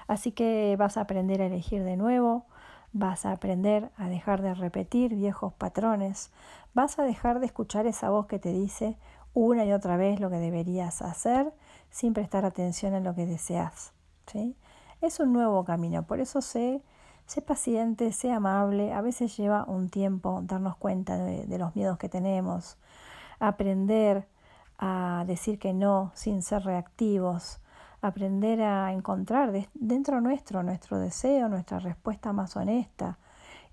Así 0.08 0.32
que 0.32 0.74
vas 0.76 0.96
a 0.96 1.02
aprender 1.02 1.40
a 1.40 1.46
elegir 1.46 1.84
de 1.84 1.96
nuevo, 1.96 2.46
vas 2.92 3.26
a 3.26 3.32
aprender 3.32 3.90
a 3.96 4.08
dejar 4.08 4.42
de 4.42 4.54
repetir 4.54 5.14
viejos 5.14 5.52
patrones, 5.54 6.30
vas 6.74 6.98
a 6.98 7.04
dejar 7.04 7.40
de 7.40 7.46
escuchar 7.46 7.86
esa 7.86 8.10
voz 8.10 8.26
que 8.26 8.38
te 8.38 8.52
dice 8.52 8.96
una 9.34 9.64
y 9.64 9.72
otra 9.72 9.96
vez 9.96 10.20
lo 10.20 10.30
que 10.30 10.36
deberías 10.36 11.02
hacer 11.02 11.52
sin 11.90 12.12
prestar 12.12 12.44
atención 12.44 12.94
en 12.94 13.04
lo 13.04 13.14
que 13.14 13.26
deseas. 13.26 13.92
¿sí? 14.26 14.56
Es 15.00 15.20
un 15.20 15.32
nuevo 15.32 15.64
camino, 15.64 16.02
por 16.04 16.20
eso 16.20 16.40
sé 16.40 16.82
Sé 17.32 17.40
paciente, 17.40 18.12
sé 18.12 18.30
amable, 18.30 18.92
a 18.92 19.00
veces 19.00 19.36
lleva 19.38 19.64
un 19.64 19.88
tiempo 19.88 20.40
darnos 20.42 20.76
cuenta 20.76 21.16
de, 21.16 21.58
los 21.58 21.74
miedos 21.74 21.96
que 21.96 22.10
tenemos, 22.10 22.76
aprender 23.38 24.28
a 24.78 25.24
decir 25.26 25.58
que 25.58 25.72
no 25.72 26.12
sin 26.14 26.42
ser 26.42 26.64
reactivos, 26.64 27.60
aprender 28.02 28.60
a 28.62 28.92
encontrar 28.92 29.52
dentro 29.74 30.20
nuestro 30.20 30.62
nuestro 30.62 30.98
deseo, 30.98 31.48
nuestra 31.48 31.78
respuesta 31.78 32.32
más 32.32 32.56
honesta, 32.56 33.16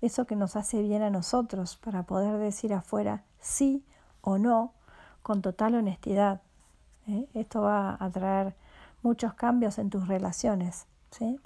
eso 0.00 0.24
que 0.24 0.36
nos 0.36 0.56
hace 0.56 0.80
bien 0.82 1.02
a 1.02 1.10
nosotros 1.10 1.76
para 1.76 2.04
poder 2.04 2.38
decir 2.38 2.72
afuera 2.72 3.24
sí 3.40 3.84
o 4.22 4.38
no 4.38 4.72
con 5.22 5.42
total 5.42 5.74
honestidad. 5.74 6.40
¿eh? 7.08 7.26
Esto 7.34 7.62
va 7.62 7.96
a 7.98 8.10
traer 8.10 8.54
muchos 9.02 9.34
cambios 9.34 9.78
en 9.78 9.90
tus 9.90 10.06
relaciones. 10.08 10.86
¿sí? 11.10 11.38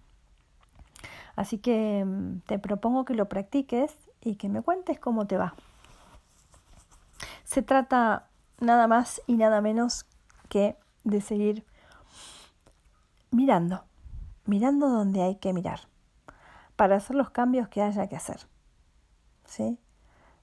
Así 1.37 1.59
que 1.59 2.05
mm, 2.05 2.40
te 2.47 2.59
propongo 2.59 3.05
que 3.05 3.14
lo 3.14 3.29
practiques 3.29 3.97
y 4.20 4.37
que 4.37 4.49
me 4.49 4.62
cuentes 4.62 5.01
cómo 5.01 5.27
te 5.27 5.37
va. 5.37 5.55
Se 7.44 7.62
trata 7.62 8.29
nada 8.61 8.87
más 8.87 9.20
y 9.27 9.35
nada 9.35 9.61
menos 9.61 10.07
que 10.49 10.77
de 11.03 11.20
seguir 11.20 11.64
mirando, 13.35 13.85
mirando 14.47 14.88
donde 14.88 15.23
hay 15.23 15.37
que 15.37 15.53
mirar, 15.53 15.81
para 16.77 16.97
hacer 16.97 17.16
los 17.16 17.31
cambios 17.31 17.68
que 17.68 17.83
haya 17.83 18.07
que 18.07 18.16
hacer. 18.16 18.47
¿Sí? 19.44 19.79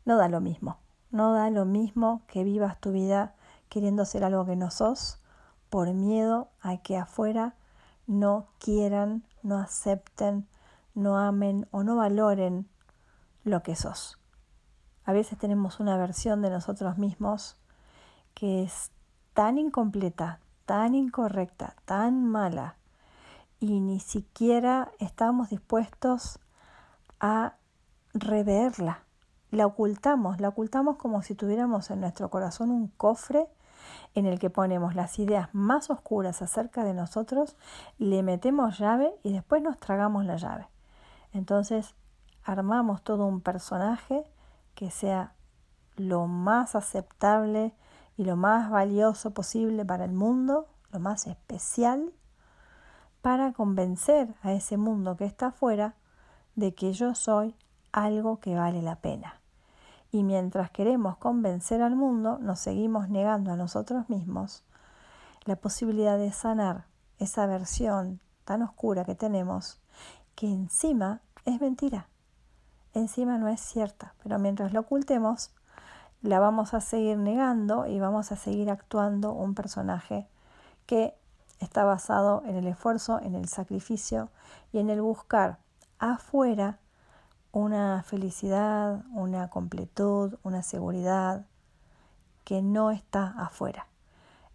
No 0.04 0.18
da 0.18 0.28
lo 0.28 0.42
mismo, 0.42 0.78
no 1.10 1.34
da 1.34 1.50
lo 1.50 1.66
mismo 1.66 2.24
que 2.28 2.44
vivas 2.44 2.80
tu 2.80 2.92
vida 2.92 3.36
queriendo 3.70 4.04
ser 4.04 4.26
algo 4.26 4.46
que 4.46 4.58
no 4.58 4.72
sos 4.72 5.22
por 5.70 5.94
miedo 5.94 6.50
a 6.62 6.78
que 6.78 6.98
afuera 6.98 7.56
no 8.08 8.48
quieran, 8.60 9.24
no 9.42 9.58
acepten, 9.58 10.48
no 10.94 11.18
amen 11.18 11.68
o 11.72 11.84
no 11.84 11.96
valoren 11.96 12.68
lo 13.46 13.64
que 13.64 13.78
sos. 13.78 14.20
A 15.06 15.14
veces 15.14 15.38
tenemos 15.38 15.80
una 15.80 15.96
versión 15.96 16.42
de 16.42 16.50
nosotros 16.50 16.98
mismos 16.98 17.56
que 18.34 18.64
es 18.64 18.92
tan 19.34 19.58
incompleta, 19.58 20.42
tan 20.66 20.94
incorrecta, 20.94 21.76
tan 21.86 22.26
mala, 22.26 22.76
y 23.62 23.80
ni 23.80 24.00
siquiera 24.00 24.92
estamos 25.00 25.52
dispuestos 25.52 26.40
a 27.20 27.54
reverla. 28.14 29.04
La 29.52 29.68
ocultamos, 29.68 30.42
la 30.42 30.50
ocultamos 30.50 30.98
como 30.98 31.22
si 31.22 31.36
tuviéramos 31.36 31.92
en 31.92 32.02
nuestro 32.02 32.30
corazón 32.30 32.72
un 32.72 32.88
cofre 32.88 33.48
en 34.16 34.26
el 34.26 34.40
que 34.40 34.50
ponemos 34.50 34.96
las 34.96 35.20
ideas 35.20 35.50
más 35.54 35.92
oscuras 35.92 36.42
acerca 36.42 36.84
de 36.84 36.94
nosotros, 36.94 37.56
le 38.00 38.24
metemos 38.24 38.80
llave 38.80 39.14
y 39.24 39.32
después 39.32 39.62
nos 39.62 39.80
tragamos 39.80 40.26
la 40.26 40.38
llave. 40.38 40.68
Entonces 41.32 41.94
armamos 42.44 43.04
todo 43.04 43.28
un 43.28 43.42
personaje 43.42 44.24
que 44.74 44.90
sea 44.90 45.34
lo 45.98 46.26
más 46.26 46.76
aceptable 46.76 47.76
y 48.18 48.24
lo 48.24 48.36
más 48.38 48.72
valioso 48.72 49.32
posible 49.32 49.86
para 49.86 50.06
el 50.06 50.14
mundo, 50.14 50.68
lo 50.92 51.00
más 51.00 51.28
especial, 51.28 52.12
para 53.22 53.54
convencer 53.54 54.34
a 54.42 54.54
ese 54.54 54.78
mundo 54.78 55.16
que 55.18 55.26
está 55.26 55.48
afuera 55.48 55.96
de 56.56 56.74
que 56.74 56.94
yo 56.94 57.16
soy 57.16 57.56
algo 57.92 58.40
que 58.40 58.56
vale 58.56 58.82
la 58.82 58.98
pena. 58.98 59.40
Y 60.12 60.24
mientras 60.24 60.72
queremos 60.72 61.18
convencer 61.18 61.82
al 61.82 61.96
mundo, 61.96 62.38
nos 62.40 62.60
seguimos 62.60 63.10
negando 63.10 63.52
a 63.52 63.56
nosotros 63.56 64.10
mismos 64.10 64.64
la 65.46 65.56
posibilidad 65.56 66.18
de 66.18 66.32
sanar 66.32 66.86
esa 67.20 67.46
versión 67.46 68.20
tan 68.44 68.62
oscura 68.62 69.06
que 69.06 69.16
tenemos 69.16 69.80
que 70.36 70.48
encima 70.48 71.22
es 71.46 71.62
mentira, 71.62 72.08
encima 72.94 73.38
no 73.38 73.48
es 73.48 73.62
cierta, 73.62 74.14
pero 74.24 74.40
mientras 74.40 74.74
lo 74.74 74.82
ocultemos, 74.82 75.52
la 76.22 76.40
vamos 76.40 76.74
a 76.74 76.82
seguir 76.82 77.18
negando 77.18 77.88
y 77.88 78.00
vamos 78.00 78.32
a 78.32 78.36
seguir 78.36 78.70
actuando 78.70 79.34
un 79.34 79.56
personaje 79.56 80.28
que 80.86 81.16
está 81.62 81.84
basado 81.84 82.44
en 82.46 82.56
el 82.56 82.68
esfuerzo, 82.68 83.20
en 83.22 83.36
el 83.36 83.48
sacrificio 83.48 84.30
y 84.72 84.80
en 84.80 84.90
el 84.90 85.02
buscar 85.02 85.60
afuera 86.00 86.80
una 87.52 88.02
felicidad, 88.04 89.04
una 89.12 89.50
completud, 89.50 90.36
una 90.44 90.64
seguridad 90.64 91.46
que 92.44 92.62
no 92.62 92.92
está 92.92 93.36
afuera. 93.38 93.88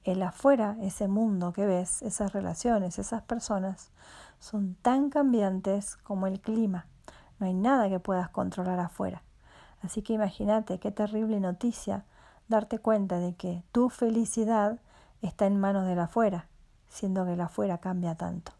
El 0.05 0.23
afuera, 0.23 0.77
ese 0.81 1.09
mundo 1.09 1.53
que 1.53 1.67
ves, 1.67 2.03
esas 2.03 2.33
relaciones, 2.33 2.99
esas 2.99 3.23
personas, 3.23 3.91
son 4.39 4.75
tan 4.77 5.11
cambiantes 5.11 5.97
como 5.97 6.27
el 6.27 6.41
clima. 6.41 6.87
No 7.39 7.47
hay 7.47 7.55
nada 7.55 7.89
que 7.89 8.01
puedas 8.01 8.29
controlar 8.31 8.79
afuera. 8.81 9.23
Así 9.83 10.03
que 10.03 10.15
imagínate 10.15 10.79
qué 10.79 10.91
terrible 10.91 11.41
noticia 11.41 12.05
darte 12.49 12.79
cuenta 12.79 13.19
de 13.19 13.35
que 13.35 13.63
tu 13.73 13.91
felicidad 13.91 14.81
está 15.23 15.47
en 15.47 15.59
manos 15.59 15.87
del 15.87 15.99
afuera, 15.99 16.49
siendo 16.89 17.25
que 17.25 17.35
el 17.35 17.41
afuera 17.41 17.79
cambia 17.79 18.15
tanto. 18.15 18.53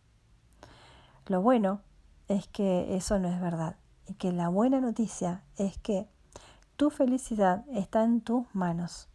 Lo 1.27 1.41
bueno 1.41 1.81
es 2.29 2.47
que 2.49 2.97
eso 2.97 3.19
no 3.19 3.29
es 3.29 3.41
verdad 3.41 3.77
y 4.07 4.15
que 4.15 4.33
la 4.33 4.49
buena 4.49 4.81
noticia 4.81 5.43
es 5.57 5.79
que 5.79 6.09
tu 6.77 6.91
felicidad 6.91 7.65
está 7.73 8.05
en 8.05 8.21
tus 8.21 8.47
manos. 8.55 9.09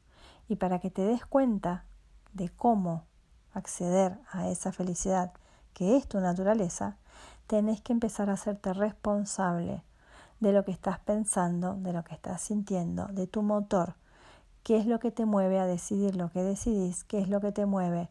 Y 0.47 0.55
para 0.55 0.79
que 0.79 0.89
te 0.89 1.03
des 1.03 1.25
cuenta 1.25 1.85
de 2.33 2.49
cómo 2.49 3.05
acceder 3.53 4.19
a 4.31 4.49
esa 4.49 4.71
felicidad 4.71 5.31
que 5.73 5.95
es 5.97 6.07
tu 6.07 6.19
naturaleza, 6.19 6.97
tenés 7.47 7.81
que 7.81 7.93
empezar 7.93 8.29
a 8.29 8.33
hacerte 8.33 8.73
responsable 8.73 9.83
de 10.39 10.51
lo 10.51 10.65
que 10.65 10.71
estás 10.71 10.99
pensando, 10.99 11.75
de 11.75 11.93
lo 11.93 12.03
que 12.03 12.15
estás 12.15 12.41
sintiendo, 12.41 13.07
de 13.07 13.27
tu 13.27 13.41
motor, 13.41 13.95
qué 14.63 14.77
es 14.77 14.85
lo 14.85 14.99
que 14.99 15.11
te 15.11 15.25
mueve 15.25 15.59
a 15.59 15.65
decidir 15.65 16.15
lo 16.15 16.29
que 16.29 16.43
decidís, 16.43 17.03
qué 17.03 17.19
es 17.19 17.29
lo 17.29 17.41
que 17.41 17.51
te 17.51 17.65
mueve 17.65 18.09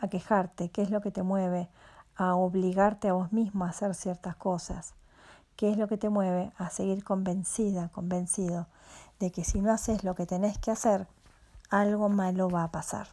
a 0.00 0.08
quejarte, 0.08 0.70
qué 0.70 0.82
es 0.82 0.90
lo 0.90 1.00
que 1.00 1.10
te 1.10 1.22
mueve 1.22 1.68
a 2.16 2.34
obligarte 2.34 3.08
a 3.08 3.12
vos 3.12 3.32
mismo 3.32 3.64
a 3.64 3.70
hacer 3.70 3.94
ciertas 3.94 4.36
cosas, 4.36 4.94
qué 5.56 5.70
es 5.70 5.76
lo 5.76 5.88
que 5.88 5.96
te 5.96 6.08
mueve 6.08 6.52
a 6.58 6.70
seguir 6.70 7.04
convencida, 7.04 7.88
convencido 7.88 8.66
de 9.18 9.30
que 9.30 9.44
si 9.44 9.60
no 9.60 9.72
haces 9.72 10.04
lo 10.04 10.14
que 10.14 10.26
tenés 10.26 10.58
que 10.58 10.70
hacer, 10.70 11.06
algo 11.68 12.08
malo 12.08 12.50
va 12.50 12.64
a 12.64 12.70
pasar. 12.70 13.08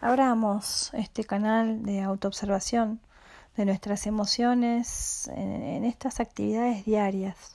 Abramos 0.00 0.90
este 0.94 1.24
canal 1.24 1.84
de 1.84 2.00
autoobservación 2.00 3.00
de 3.56 3.64
nuestras 3.64 4.06
emociones 4.06 5.28
en, 5.28 5.84
estas 5.84 6.20
actividades 6.20 6.84
diarias. 6.84 7.52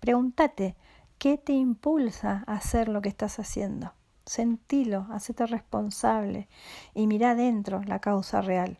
Pregúntate, 0.00 0.76
¿qué 1.18 1.38
te 1.38 1.52
impulsa 1.52 2.44
a 2.46 2.56
hacer 2.56 2.88
lo 2.88 3.00
que 3.00 3.08
estás 3.08 3.38
haciendo? 3.38 3.92
Sentilo, 4.26 5.06
hacete 5.10 5.46
responsable 5.46 6.48
y 6.94 7.06
mira 7.06 7.30
adentro 7.30 7.82
la 7.84 7.98
causa 7.98 8.40
real. 8.40 8.78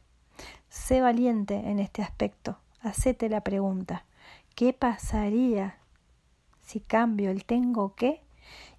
Sé 0.68 1.00
valiente 1.00 1.54
en 1.54 1.78
este 1.78 2.02
aspecto. 2.02 2.58
Hacete 2.80 3.28
la 3.28 3.42
pregunta, 3.42 4.04
¿qué 4.54 4.72
pasaría 4.72 5.78
si 6.60 6.80
cambio 6.80 7.30
el 7.30 7.44
tengo 7.44 7.94
que 7.94 8.22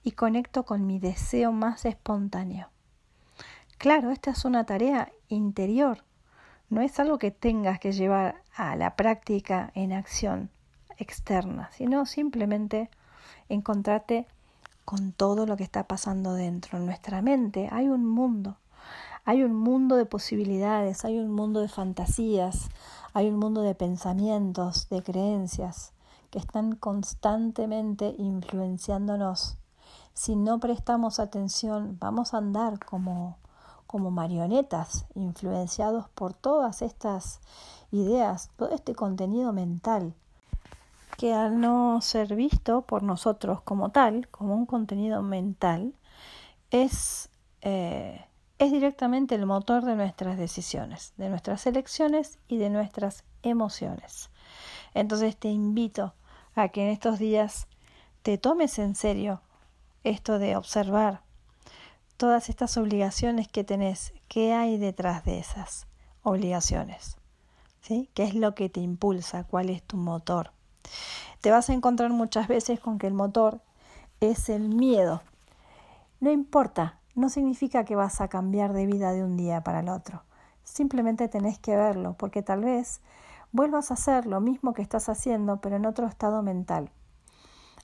y 0.03 0.11
conecto 0.11 0.63
con 0.63 0.85
mi 0.85 0.99
deseo 0.99 1.51
más 1.51 1.85
espontáneo? 1.85 2.69
Claro, 3.77 4.11
esta 4.11 4.31
es 4.31 4.45
una 4.45 4.65
tarea 4.65 5.11
interior, 5.27 6.03
no 6.69 6.81
es 6.81 6.99
algo 6.99 7.19
que 7.19 7.31
tengas 7.31 7.79
que 7.79 7.91
llevar 7.91 8.41
a 8.55 8.75
la 8.75 8.95
práctica 8.95 9.71
en 9.75 9.93
acción 9.93 10.49
externa, 10.97 11.69
sino 11.71 12.05
simplemente 12.05 12.89
encontrarte 13.49 14.27
con 14.85 15.11
todo 15.11 15.45
lo 15.45 15.57
que 15.57 15.63
está 15.63 15.87
pasando 15.87 16.33
dentro. 16.33 16.77
En 16.77 16.85
nuestra 16.85 17.21
mente 17.21 17.67
hay 17.71 17.89
un 17.89 18.05
mundo, 18.05 18.57
hay 19.25 19.43
un 19.43 19.53
mundo 19.53 19.95
de 19.95 20.05
posibilidades, 20.05 21.03
hay 21.03 21.19
un 21.19 21.31
mundo 21.31 21.59
de 21.59 21.67
fantasías, 21.67 22.69
hay 23.13 23.27
un 23.27 23.37
mundo 23.37 23.61
de 23.61 23.75
pensamientos, 23.75 24.87
de 24.89 25.03
creencias 25.03 25.93
que 26.29 26.39
están 26.39 26.75
constantemente 26.75 28.15
influenciándonos. 28.17 29.57
Si 30.13 30.35
no 30.35 30.59
prestamos 30.59 31.19
atención, 31.19 31.97
vamos 31.99 32.33
a 32.33 32.37
andar 32.37 32.79
como 32.83 33.37
como 33.87 34.11
marionetas, 34.11 35.05
influenciados 35.15 36.09
por 36.09 36.33
todas 36.33 36.81
estas 36.81 37.39
ideas, 37.91 38.49
todo 38.57 38.71
este 38.71 38.95
contenido 38.95 39.53
mental, 39.53 40.13
que 41.17 41.33
al 41.33 41.59
no 41.59 42.01
ser 42.01 42.35
visto 42.35 42.81
por 42.81 43.03
nosotros 43.03 43.61
como 43.61 43.89
tal, 43.89 44.27
como 44.29 44.55
un 44.55 44.65
contenido 44.65 45.21
mental, 45.21 45.93
es, 46.71 47.29
eh, 47.61 48.25
es 48.59 48.71
directamente 48.71 49.35
el 49.35 49.45
motor 49.45 49.85
de 49.85 49.95
nuestras 49.95 50.37
decisiones, 50.37 51.13
de 51.17 51.29
nuestras 51.29 51.65
elecciones 51.65 52.39
y 52.47 52.57
de 52.57 52.69
nuestras 52.69 53.23
emociones. 53.43 54.29
Entonces 54.93 55.37
te 55.37 55.49
invito 55.49 56.13
a 56.55 56.69
que 56.69 56.83
en 56.83 56.89
estos 56.89 57.19
días 57.19 57.67
te 58.21 58.37
tomes 58.37 58.79
en 58.79 58.95
serio 58.95 59.41
esto 60.03 60.39
de 60.39 60.55
observar 60.55 61.21
todas 62.17 62.49
estas 62.49 62.77
obligaciones 62.77 63.47
que 63.47 63.63
tenés, 63.63 64.13
¿qué 64.27 64.53
hay 64.53 64.77
detrás 64.77 65.25
de 65.25 65.39
esas 65.39 65.87
obligaciones? 66.23 67.17
¿Sí? 67.81 68.09
¿Qué 68.13 68.23
es 68.23 68.33
lo 68.33 68.55
que 68.55 68.69
te 68.69 68.79
impulsa? 68.79 69.43
¿Cuál 69.43 69.69
es 69.69 69.83
tu 69.83 69.97
motor? 69.97 70.51
Te 71.41 71.51
vas 71.51 71.69
a 71.69 71.73
encontrar 71.73 72.11
muchas 72.11 72.47
veces 72.47 72.79
con 72.79 72.97
que 72.97 73.07
el 73.07 73.13
motor 73.13 73.61
es 74.19 74.49
el 74.49 74.69
miedo. 74.69 75.21
No 76.19 76.31
importa, 76.31 76.99
no 77.13 77.29
significa 77.29 77.85
que 77.85 77.95
vas 77.95 78.21
a 78.21 78.27
cambiar 78.27 78.73
de 78.73 78.85
vida 78.85 79.11
de 79.11 79.23
un 79.23 79.37
día 79.37 79.61
para 79.61 79.81
el 79.81 79.89
otro. 79.89 80.23
Simplemente 80.63 81.27
tenés 81.27 81.59
que 81.59 81.75
verlo, 81.75 82.15
porque 82.17 82.41
tal 82.41 82.61
vez 82.61 83.01
vuelvas 83.51 83.91
a 83.91 83.93
hacer 83.93 84.25
lo 84.25 84.41
mismo 84.41 84.73
que 84.73 84.81
estás 84.81 85.07
haciendo, 85.07 85.61
pero 85.61 85.75
en 85.75 85.85
otro 85.85 86.07
estado 86.07 86.41
mental. 86.41 86.89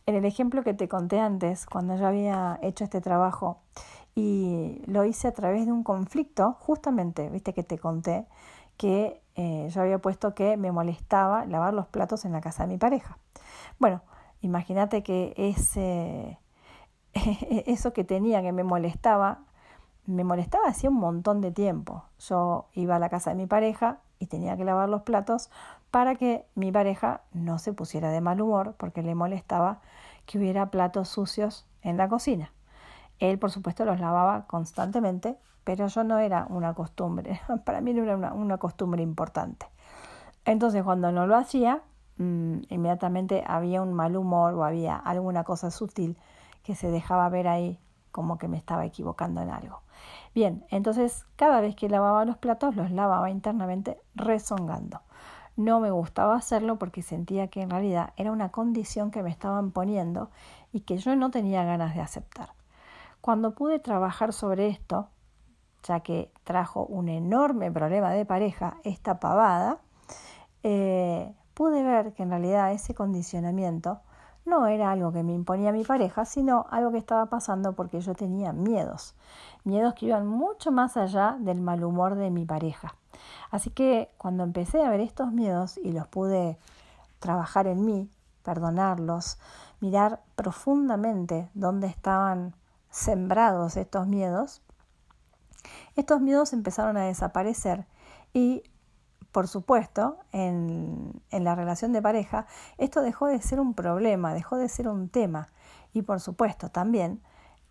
En 0.05 0.15
el 0.15 0.25
ejemplo 0.25 0.63
que 0.63 0.73
te 0.73 0.89
conté 0.89 1.19
antes, 1.19 1.65
cuando 1.65 1.95
yo 1.95 2.07
había 2.07 2.59
hecho 2.61 2.83
este 2.83 3.01
trabajo 3.01 3.59
y 4.15 4.81
lo 4.85 5.05
hice 5.05 5.27
a 5.27 5.33
través 5.33 5.65
de 5.65 5.71
un 5.71 5.83
conflicto, 5.83 6.53
justamente, 6.59 7.29
viste 7.29 7.53
que 7.53 7.63
te 7.63 7.77
conté 7.77 8.25
que 8.77 9.21
eh, 9.35 9.69
yo 9.69 9.81
había 9.81 9.99
puesto 9.99 10.33
que 10.33 10.57
me 10.57 10.71
molestaba 10.71 11.45
lavar 11.45 11.73
los 11.73 11.87
platos 11.87 12.25
en 12.25 12.31
la 12.31 12.41
casa 12.41 12.63
de 12.63 12.73
mi 12.73 12.77
pareja. 12.77 13.17
Bueno, 13.79 14.01
imagínate 14.41 15.03
que 15.03 15.33
ese, 15.37 16.39
eso 17.13 17.93
que 17.93 18.03
tenía 18.03 18.41
que 18.41 18.51
me 18.51 18.63
molestaba, 18.63 19.39
me 20.05 20.23
molestaba 20.23 20.67
hacía 20.67 20.89
un 20.89 20.97
montón 20.97 21.41
de 21.41 21.51
tiempo. 21.51 22.05
Yo 22.19 22.67
iba 22.73 22.95
a 22.95 22.99
la 22.99 23.09
casa 23.09 23.31
de 23.31 23.37
mi 23.37 23.47
pareja 23.47 23.99
y 24.19 24.27
tenía 24.27 24.57
que 24.57 24.65
lavar 24.65 24.89
los 24.89 25.01
platos 25.01 25.49
para 25.89 26.15
que 26.15 26.45
mi 26.55 26.71
pareja 26.71 27.21
no 27.33 27.59
se 27.59 27.73
pusiera 27.73 28.11
de 28.11 28.21
mal 28.21 28.41
humor 28.41 28.75
porque 28.77 29.01
le 29.01 29.15
molestaba 29.15 29.81
que 30.25 30.37
hubiera 30.37 30.69
platos 30.71 31.09
sucios 31.09 31.65
en 31.81 31.97
la 31.97 32.07
cocina. 32.07 32.51
Él, 33.19 33.37
por 33.37 33.51
supuesto, 33.51 33.85
los 33.85 33.99
lavaba 33.99 34.47
constantemente, 34.47 35.37
pero 35.63 35.87
yo 35.87 36.03
no 36.03 36.19
era 36.19 36.45
una 36.49 36.73
costumbre. 36.73 37.41
Para 37.65 37.81
mí 37.81 37.93
no 37.93 38.03
era 38.03 38.15
una, 38.33 38.57
costumbre 38.57 39.03
importante. 39.03 39.67
Entonces, 40.45 40.83
cuando 40.83 41.11
no 41.11 41.27
lo 41.27 41.35
hacía, 41.35 41.81
mm, 42.17 42.61
inmediatamente 42.69 43.43
había 43.45 43.81
un 43.81 43.93
mal 43.93 44.17
humor 44.17 44.53
o 44.55 44.63
había 44.63 44.95
alguna 44.95 45.43
cosa 45.43 45.71
sutil 45.71 46.17
que 46.63 46.75
se 46.75 46.89
dejaba 46.89 47.29
ver 47.29 47.47
ahí 47.47 47.79
como 48.11 48.37
que 48.37 48.47
me 48.47 48.57
estaba 48.57 48.85
equivocando 48.85 49.41
en 49.41 49.49
algo. 49.49 49.81
Bien, 50.33 50.65
entonces 50.69 51.25
cada 51.35 51.61
vez 51.61 51.75
que 51.75 51.89
lavaba 51.89 52.25
los 52.25 52.37
platos 52.37 52.75
los 52.75 52.91
lavaba 52.91 53.29
internamente 53.29 54.01
rezongando. 54.15 55.01
No 55.57 55.79
me 55.79 55.91
gustaba 55.91 56.35
hacerlo 56.35 56.77
porque 56.77 57.01
sentía 57.01 57.47
que 57.47 57.61
en 57.61 57.69
realidad 57.69 58.13
era 58.15 58.31
una 58.31 58.49
condición 58.49 59.11
que 59.11 59.21
me 59.23 59.29
estaban 59.29 59.71
poniendo 59.71 60.29
y 60.71 60.81
que 60.81 60.97
yo 60.97 61.15
no 61.15 61.29
tenía 61.29 61.63
ganas 61.63 61.93
de 61.93 62.01
aceptar. 62.01 62.49
Cuando 63.19 63.53
pude 63.53 63.79
trabajar 63.79 64.33
sobre 64.33 64.67
esto, 64.67 65.09
ya 65.83 66.01
que 66.01 66.31
trajo 66.43 66.85
un 66.85 67.09
enorme 67.09 67.71
problema 67.71 68.11
de 68.11 68.25
pareja 68.25 68.77
esta 68.83 69.19
pavada, 69.19 69.79
eh, 70.63 71.33
pude 71.53 71.83
ver 71.83 72.13
que 72.13 72.23
en 72.23 72.29
realidad 72.29 72.71
ese 72.71 72.93
condicionamiento 72.93 73.99
no 74.45 74.67
era 74.67 74.91
algo 74.91 75.11
que 75.11 75.23
me 75.23 75.33
imponía 75.33 75.71
mi 75.71 75.83
pareja, 75.83 76.25
sino 76.25 76.65
algo 76.71 76.91
que 76.91 76.97
estaba 76.97 77.27
pasando 77.27 77.73
porque 77.73 78.01
yo 78.01 78.15
tenía 78.15 78.53
miedos, 78.53 79.15
miedos 79.63 79.93
que 79.93 80.07
iban 80.07 80.27
mucho 80.27 80.71
más 80.71 80.97
allá 80.97 81.37
del 81.39 81.61
mal 81.61 81.83
humor 81.83 82.15
de 82.15 82.31
mi 82.31 82.45
pareja. 82.45 82.95
Así 83.51 83.69
que 83.69 84.11
cuando 84.17 84.43
empecé 84.43 84.83
a 84.83 84.89
ver 84.89 85.01
estos 85.01 85.31
miedos 85.31 85.77
y 85.77 85.91
los 85.91 86.07
pude 86.07 86.57
trabajar 87.19 87.67
en 87.67 87.85
mí, 87.85 88.09
perdonarlos, 88.43 89.37
mirar 89.79 90.21
profundamente 90.35 91.49
dónde 91.53 91.87
estaban 91.87 92.55
sembrados 92.89 93.77
estos 93.77 94.07
miedos, 94.07 94.61
estos 95.95 96.21
miedos 96.21 96.53
empezaron 96.53 96.97
a 96.97 97.05
desaparecer 97.05 97.85
y, 98.33 98.63
por 99.31 99.47
supuesto, 99.47 100.17
en, 100.31 101.21
en, 101.31 101.43
la 101.43 101.55
relación 101.55 101.93
de 101.93 102.01
pareja, 102.01 102.45
esto 102.77 103.01
dejó 103.01 103.27
de 103.27 103.41
ser 103.41 103.59
un 103.59 103.73
problema, 103.73 104.33
dejó 104.33 104.57
de 104.57 104.69
ser 104.69 104.87
un 104.87 105.09
tema. 105.09 105.49
Y, 105.93 106.03
por 106.03 106.19
supuesto, 106.19 106.69
también 106.69 107.21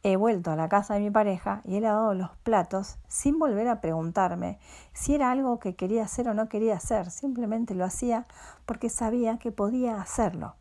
he 0.02 0.16
vuelto 0.16 0.50
a 0.50 0.56
la 0.56 0.68
casa 0.68 0.94
de 0.94 1.00
mi 1.00 1.10
pareja 1.10 1.60
y 1.64 1.76
he 1.76 1.80
lavado 1.80 2.14
los 2.14 2.30
platos 2.42 2.96
sin 3.08 3.38
volver 3.38 3.68
a 3.68 3.80
preguntarme 3.80 4.58
si 4.94 5.14
era 5.14 5.30
algo 5.30 5.58
que 5.58 5.76
quería 5.76 6.04
hacer 6.04 6.28
o 6.28 6.34
no 6.34 6.48
quería 6.48 6.76
hacer. 6.76 7.10
Simplemente 7.10 7.74
lo 7.74 7.84
hacía 7.84 8.26
porque 8.64 8.88
sabía 8.88 9.38
que 9.38 9.52
podía 9.52 10.00
hacerlo. 10.00 10.54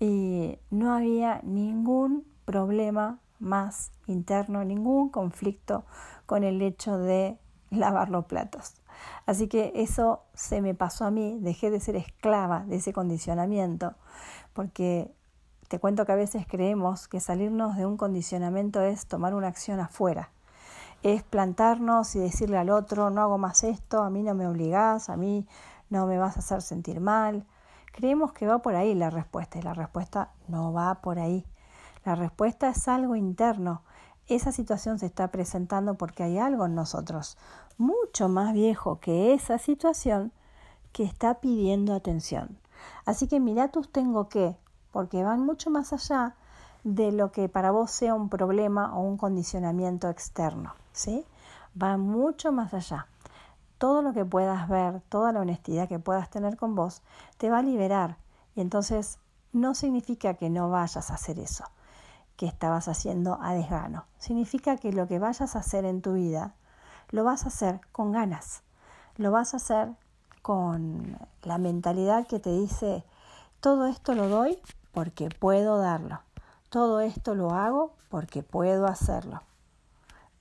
Y 0.00 0.58
no 0.70 0.92
había 0.92 1.40
ningún 1.42 2.26
problema 2.44 3.20
más 3.38 3.92
interno, 4.06 4.64
ningún 4.64 5.10
conflicto 5.10 5.84
con 6.26 6.44
el 6.44 6.60
hecho 6.62 6.98
de 6.98 7.38
lavar 7.70 8.10
los 8.10 8.26
platos. 8.26 8.74
Así 9.26 9.48
que 9.48 9.72
eso 9.74 10.22
se 10.34 10.60
me 10.60 10.74
pasó 10.74 11.04
a 11.04 11.10
mí, 11.10 11.38
dejé 11.40 11.70
de 11.70 11.80
ser 11.80 11.96
esclava 11.96 12.64
de 12.66 12.76
ese 12.76 12.92
condicionamiento, 12.92 13.94
porque 14.52 15.12
te 15.68 15.78
cuento 15.78 16.06
que 16.06 16.12
a 16.12 16.16
veces 16.16 16.46
creemos 16.48 17.08
que 17.08 17.20
salirnos 17.20 17.76
de 17.76 17.86
un 17.86 17.96
condicionamiento 17.96 18.80
es 18.82 19.06
tomar 19.06 19.34
una 19.34 19.48
acción 19.48 19.80
afuera, 19.80 20.30
es 21.02 21.22
plantarnos 21.22 22.14
y 22.16 22.20
decirle 22.20 22.58
al 22.58 22.70
otro, 22.70 23.10
no 23.10 23.20
hago 23.20 23.38
más 23.38 23.64
esto, 23.64 24.02
a 24.02 24.10
mí 24.10 24.22
no 24.22 24.34
me 24.34 24.46
obligás, 24.46 25.08
a 25.08 25.16
mí 25.16 25.46
no 25.90 26.06
me 26.06 26.18
vas 26.18 26.36
a 26.36 26.40
hacer 26.40 26.62
sentir 26.62 27.00
mal. 27.00 27.46
Creemos 27.92 28.32
que 28.32 28.46
va 28.46 28.58
por 28.58 28.74
ahí 28.74 28.94
la 28.94 29.10
respuesta 29.10 29.58
y 29.58 29.62
la 29.62 29.74
respuesta 29.74 30.30
no 30.48 30.72
va 30.72 30.96
por 30.96 31.18
ahí. 31.18 31.46
La 32.04 32.14
respuesta 32.14 32.68
es 32.68 32.88
algo 32.88 33.16
interno. 33.16 33.82
Esa 34.28 34.50
situación 34.50 34.98
se 34.98 35.06
está 35.06 35.28
presentando 35.28 35.94
porque 35.94 36.24
hay 36.24 36.38
algo 36.38 36.66
en 36.66 36.74
nosotros 36.74 37.38
mucho 37.78 38.28
más 38.28 38.52
viejo 38.52 38.98
que 38.98 39.34
esa 39.34 39.58
situación 39.58 40.32
que 40.92 41.04
está 41.04 41.34
pidiendo 41.34 41.94
atención. 41.94 42.58
Así 43.04 43.28
que 43.28 43.38
mira 43.38 43.68
tus 43.68 43.90
tengo 43.90 44.28
que, 44.28 44.56
porque 44.90 45.22
van 45.22 45.46
mucho 45.46 45.70
más 45.70 45.92
allá 45.92 46.34
de 46.82 47.12
lo 47.12 47.30
que 47.30 47.48
para 47.48 47.70
vos 47.70 47.90
sea 47.90 48.14
un 48.14 48.28
problema 48.28 48.96
o 48.96 49.02
un 49.02 49.16
condicionamiento 49.16 50.08
externo, 50.08 50.74
¿sí? 50.92 51.24
Va 51.80 51.96
mucho 51.96 52.50
más 52.50 52.74
allá 52.74 53.06
todo 53.78 54.02
lo 54.02 54.12
que 54.12 54.24
puedas 54.24 54.68
ver, 54.68 55.02
toda 55.08 55.32
la 55.32 55.40
honestidad 55.40 55.88
que 55.88 55.98
puedas 55.98 56.30
tener 56.30 56.56
con 56.56 56.74
vos, 56.74 57.02
te 57.36 57.50
va 57.50 57.58
a 57.58 57.62
liberar. 57.62 58.16
Y 58.54 58.60
entonces 58.60 59.18
no 59.52 59.74
significa 59.74 60.34
que 60.34 60.50
no 60.50 60.70
vayas 60.70 61.10
a 61.10 61.14
hacer 61.14 61.38
eso 61.38 61.64
que 62.36 62.46
estabas 62.46 62.88
haciendo 62.88 63.38
a 63.40 63.54
desgano. 63.54 64.04
Significa 64.18 64.76
que 64.76 64.92
lo 64.92 65.06
que 65.06 65.18
vayas 65.18 65.56
a 65.56 65.60
hacer 65.60 65.84
en 65.84 66.02
tu 66.02 66.14
vida, 66.14 66.54
lo 67.10 67.24
vas 67.24 67.44
a 67.44 67.48
hacer 67.48 67.80
con 67.92 68.12
ganas. 68.12 68.62
Lo 69.16 69.30
vas 69.30 69.54
a 69.54 69.58
hacer 69.58 69.88
con 70.42 71.18
la 71.42 71.58
mentalidad 71.58 72.26
que 72.26 72.38
te 72.38 72.52
dice, 72.52 73.04
todo 73.60 73.86
esto 73.86 74.14
lo 74.14 74.28
doy 74.28 74.58
porque 74.92 75.28
puedo 75.28 75.78
darlo. 75.78 76.20
Todo 76.68 77.00
esto 77.00 77.34
lo 77.34 77.50
hago 77.50 77.94
porque 78.10 78.42
puedo 78.42 78.86
hacerlo. 78.86 79.42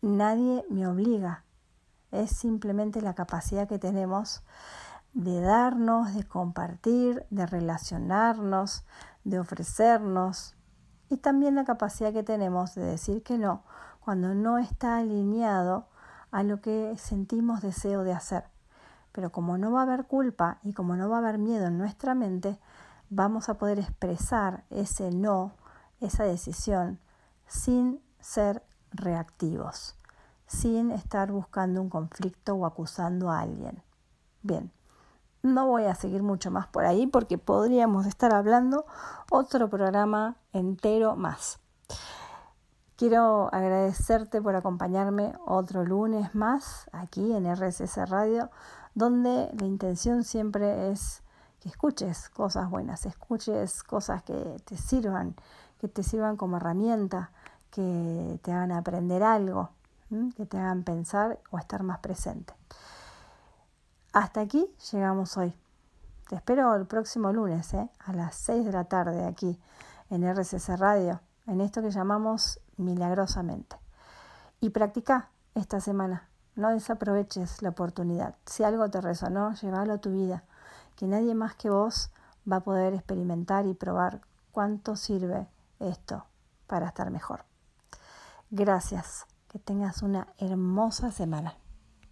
Nadie 0.01 0.65
me 0.69 0.87
obliga 0.87 1.45
es 2.15 2.31
simplemente 2.31 3.01
la 3.01 3.13
capacidad 3.13 3.67
que 3.67 3.79
tenemos 3.79 4.41
de 5.13 5.39
darnos, 5.41 6.13
de 6.13 6.23
compartir, 6.23 7.25
de 7.29 7.45
relacionarnos, 7.45 8.83
de 9.23 9.39
ofrecernos 9.39 10.54
y 11.09 11.17
también 11.17 11.55
la 11.55 11.65
capacidad 11.65 12.13
que 12.13 12.23
tenemos 12.23 12.75
de 12.75 12.83
decir 12.83 13.23
que 13.23 13.37
no 13.37 13.63
cuando 13.99 14.35
no 14.35 14.57
está 14.57 14.97
alineado 14.97 15.87
a 16.31 16.43
lo 16.43 16.61
que 16.61 16.95
sentimos 16.97 17.61
deseo 17.61 18.03
de 18.03 18.13
hacer. 18.13 18.43
Pero 19.11 19.31
como 19.31 19.57
no 19.57 19.71
va 19.71 19.79
a 19.79 19.83
haber 19.83 20.05
culpa 20.05 20.59
y 20.63 20.73
como 20.73 20.95
no 20.95 21.09
va 21.09 21.17
a 21.17 21.19
haber 21.19 21.37
miedo 21.37 21.67
en 21.67 21.77
nuestra 21.77 22.13
mente, 22.13 22.59
vamos 23.09 23.49
a 23.49 23.57
poder 23.57 23.79
expresar 23.79 24.63
ese 24.69 25.11
no, 25.11 25.53
esa 26.01 26.23
decisión, 26.23 26.99
sin 27.47 28.01
ser 28.19 28.61
reactivos 28.91 29.95
sin 30.47 30.91
estar 30.91 31.31
buscando 31.31 31.81
un 31.81 31.89
conflicto 31.89 32.55
o 32.55 32.65
acusando 32.65 33.31
a 33.31 33.41
alguien. 33.41 33.81
Bien, 34.41 34.71
no 35.45 35.67
voy 35.67 35.85
a 35.85 35.95
seguir 35.95 36.23
mucho 36.23 36.51
más 36.51 36.67
por 36.67 36.85
ahí 36.85 37.07
porque 37.07 37.37
podríamos 37.37 38.05
estar 38.05 38.33
hablando 38.33 38.85
otro 39.29 39.69
programa 39.69 40.35
entero 40.53 41.15
más. 41.15 41.59
Quiero 42.95 43.49
agradecerte 43.53 44.41
por 44.41 44.55
acompañarme 44.55 45.33
otro 45.45 45.83
lunes 45.83 46.33
más 46.33 46.89
aquí 46.93 47.33
en 47.33 47.53
RSS 47.53 48.09
Radio, 48.09 48.49
donde 48.93 49.49
la 49.59 49.65
intención 49.65 50.23
siempre 50.23 50.91
es 50.91 51.21
que 51.59 51.69
escuches 51.69 52.29
cosas 52.29 52.69
buenas, 52.69 53.05
escuches 53.05 53.83
cosas 53.83 54.23
que 54.23 54.57
te 54.65 54.77
sirvan, 54.77 55.35
que 55.79 55.89
te 55.89 56.03
sirvan 56.03 56.37
como 56.37 56.57
herramienta, 56.57 57.31
que 57.69 58.39
te 58.41 58.53
hagan 58.53 58.71
aprender 58.71 59.23
algo 59.23 59.71
que 60.35 60.45
te 60.45 60.57
hagan 60.57 60.83
pensar 60.83 61.39
o 61.51 61.57
estar 61.57 61.83
más 61.83 61.99
presente. 61.99 62.53
Hasta 64.15 64.39
aquí 64.39 64.65
llegamos 64.93 65.35
hoy. 65.35 65.53
Te 66.29 66.37
espero 66.37 66.73
el 66.73 66.85
próximo 66.85 67.33
lunes 67.33 67.73
¿eh? 67.73 67.89
a 67.99 68.13
las 68.13 68.35
6 68.35 68.63
de 68.63 68.71
la 68.71 68.85
tarde 68.85 69.25
aquí 69.25 69.59
en 70.09 70.23
RCC 70.23 70.77
Radio, 70.77 71.19
en 71.47 71.59
esto 71.59 71.81
que 71.81 71.91
llamamos 71.91 72.61
milagrosamente. 72.77 73.75
Y 74.61 74.69
practica 74.69 75.31
esta 75.53 75.81
semana. 75.81 76.29
No 76.55 76.69
desaproveches 76.69 77.61
la 77.61 77.71
oportunidad. 77.71 78.35
Si 78.45 78.63
algo 78.63 78.89
te 78.89 79.01
resonó, 79.01 79.53
llévalo 79.55 79.95
a 79.95 79.97
tu 79.97 80.11
vida. 80.11 80.45
Que 80.95 81.07
nadie 81.07 81.35
más 81.35 81.55
que 81.55 81.69
vos 81.69 82.09
va 82.49 82.55
a 82.55 82.63
poder 82.63 82.93
experimentar 82.93 83.65
y 83.65 83.73
probar 83.73 84.21
cuánto 84.53 84.95
sirve 84.95 85.49
esto 85.81 86.23
para 86.67 86.87
estar 86.87 87.11
mejor. 87.11 87.43
Gracias. 88.49 89.25
Que 89.49 89.59
tengas 89.59 90.03
una 90.03 90.29
hermosa 90.37 91.11
semana. 91.11 91.57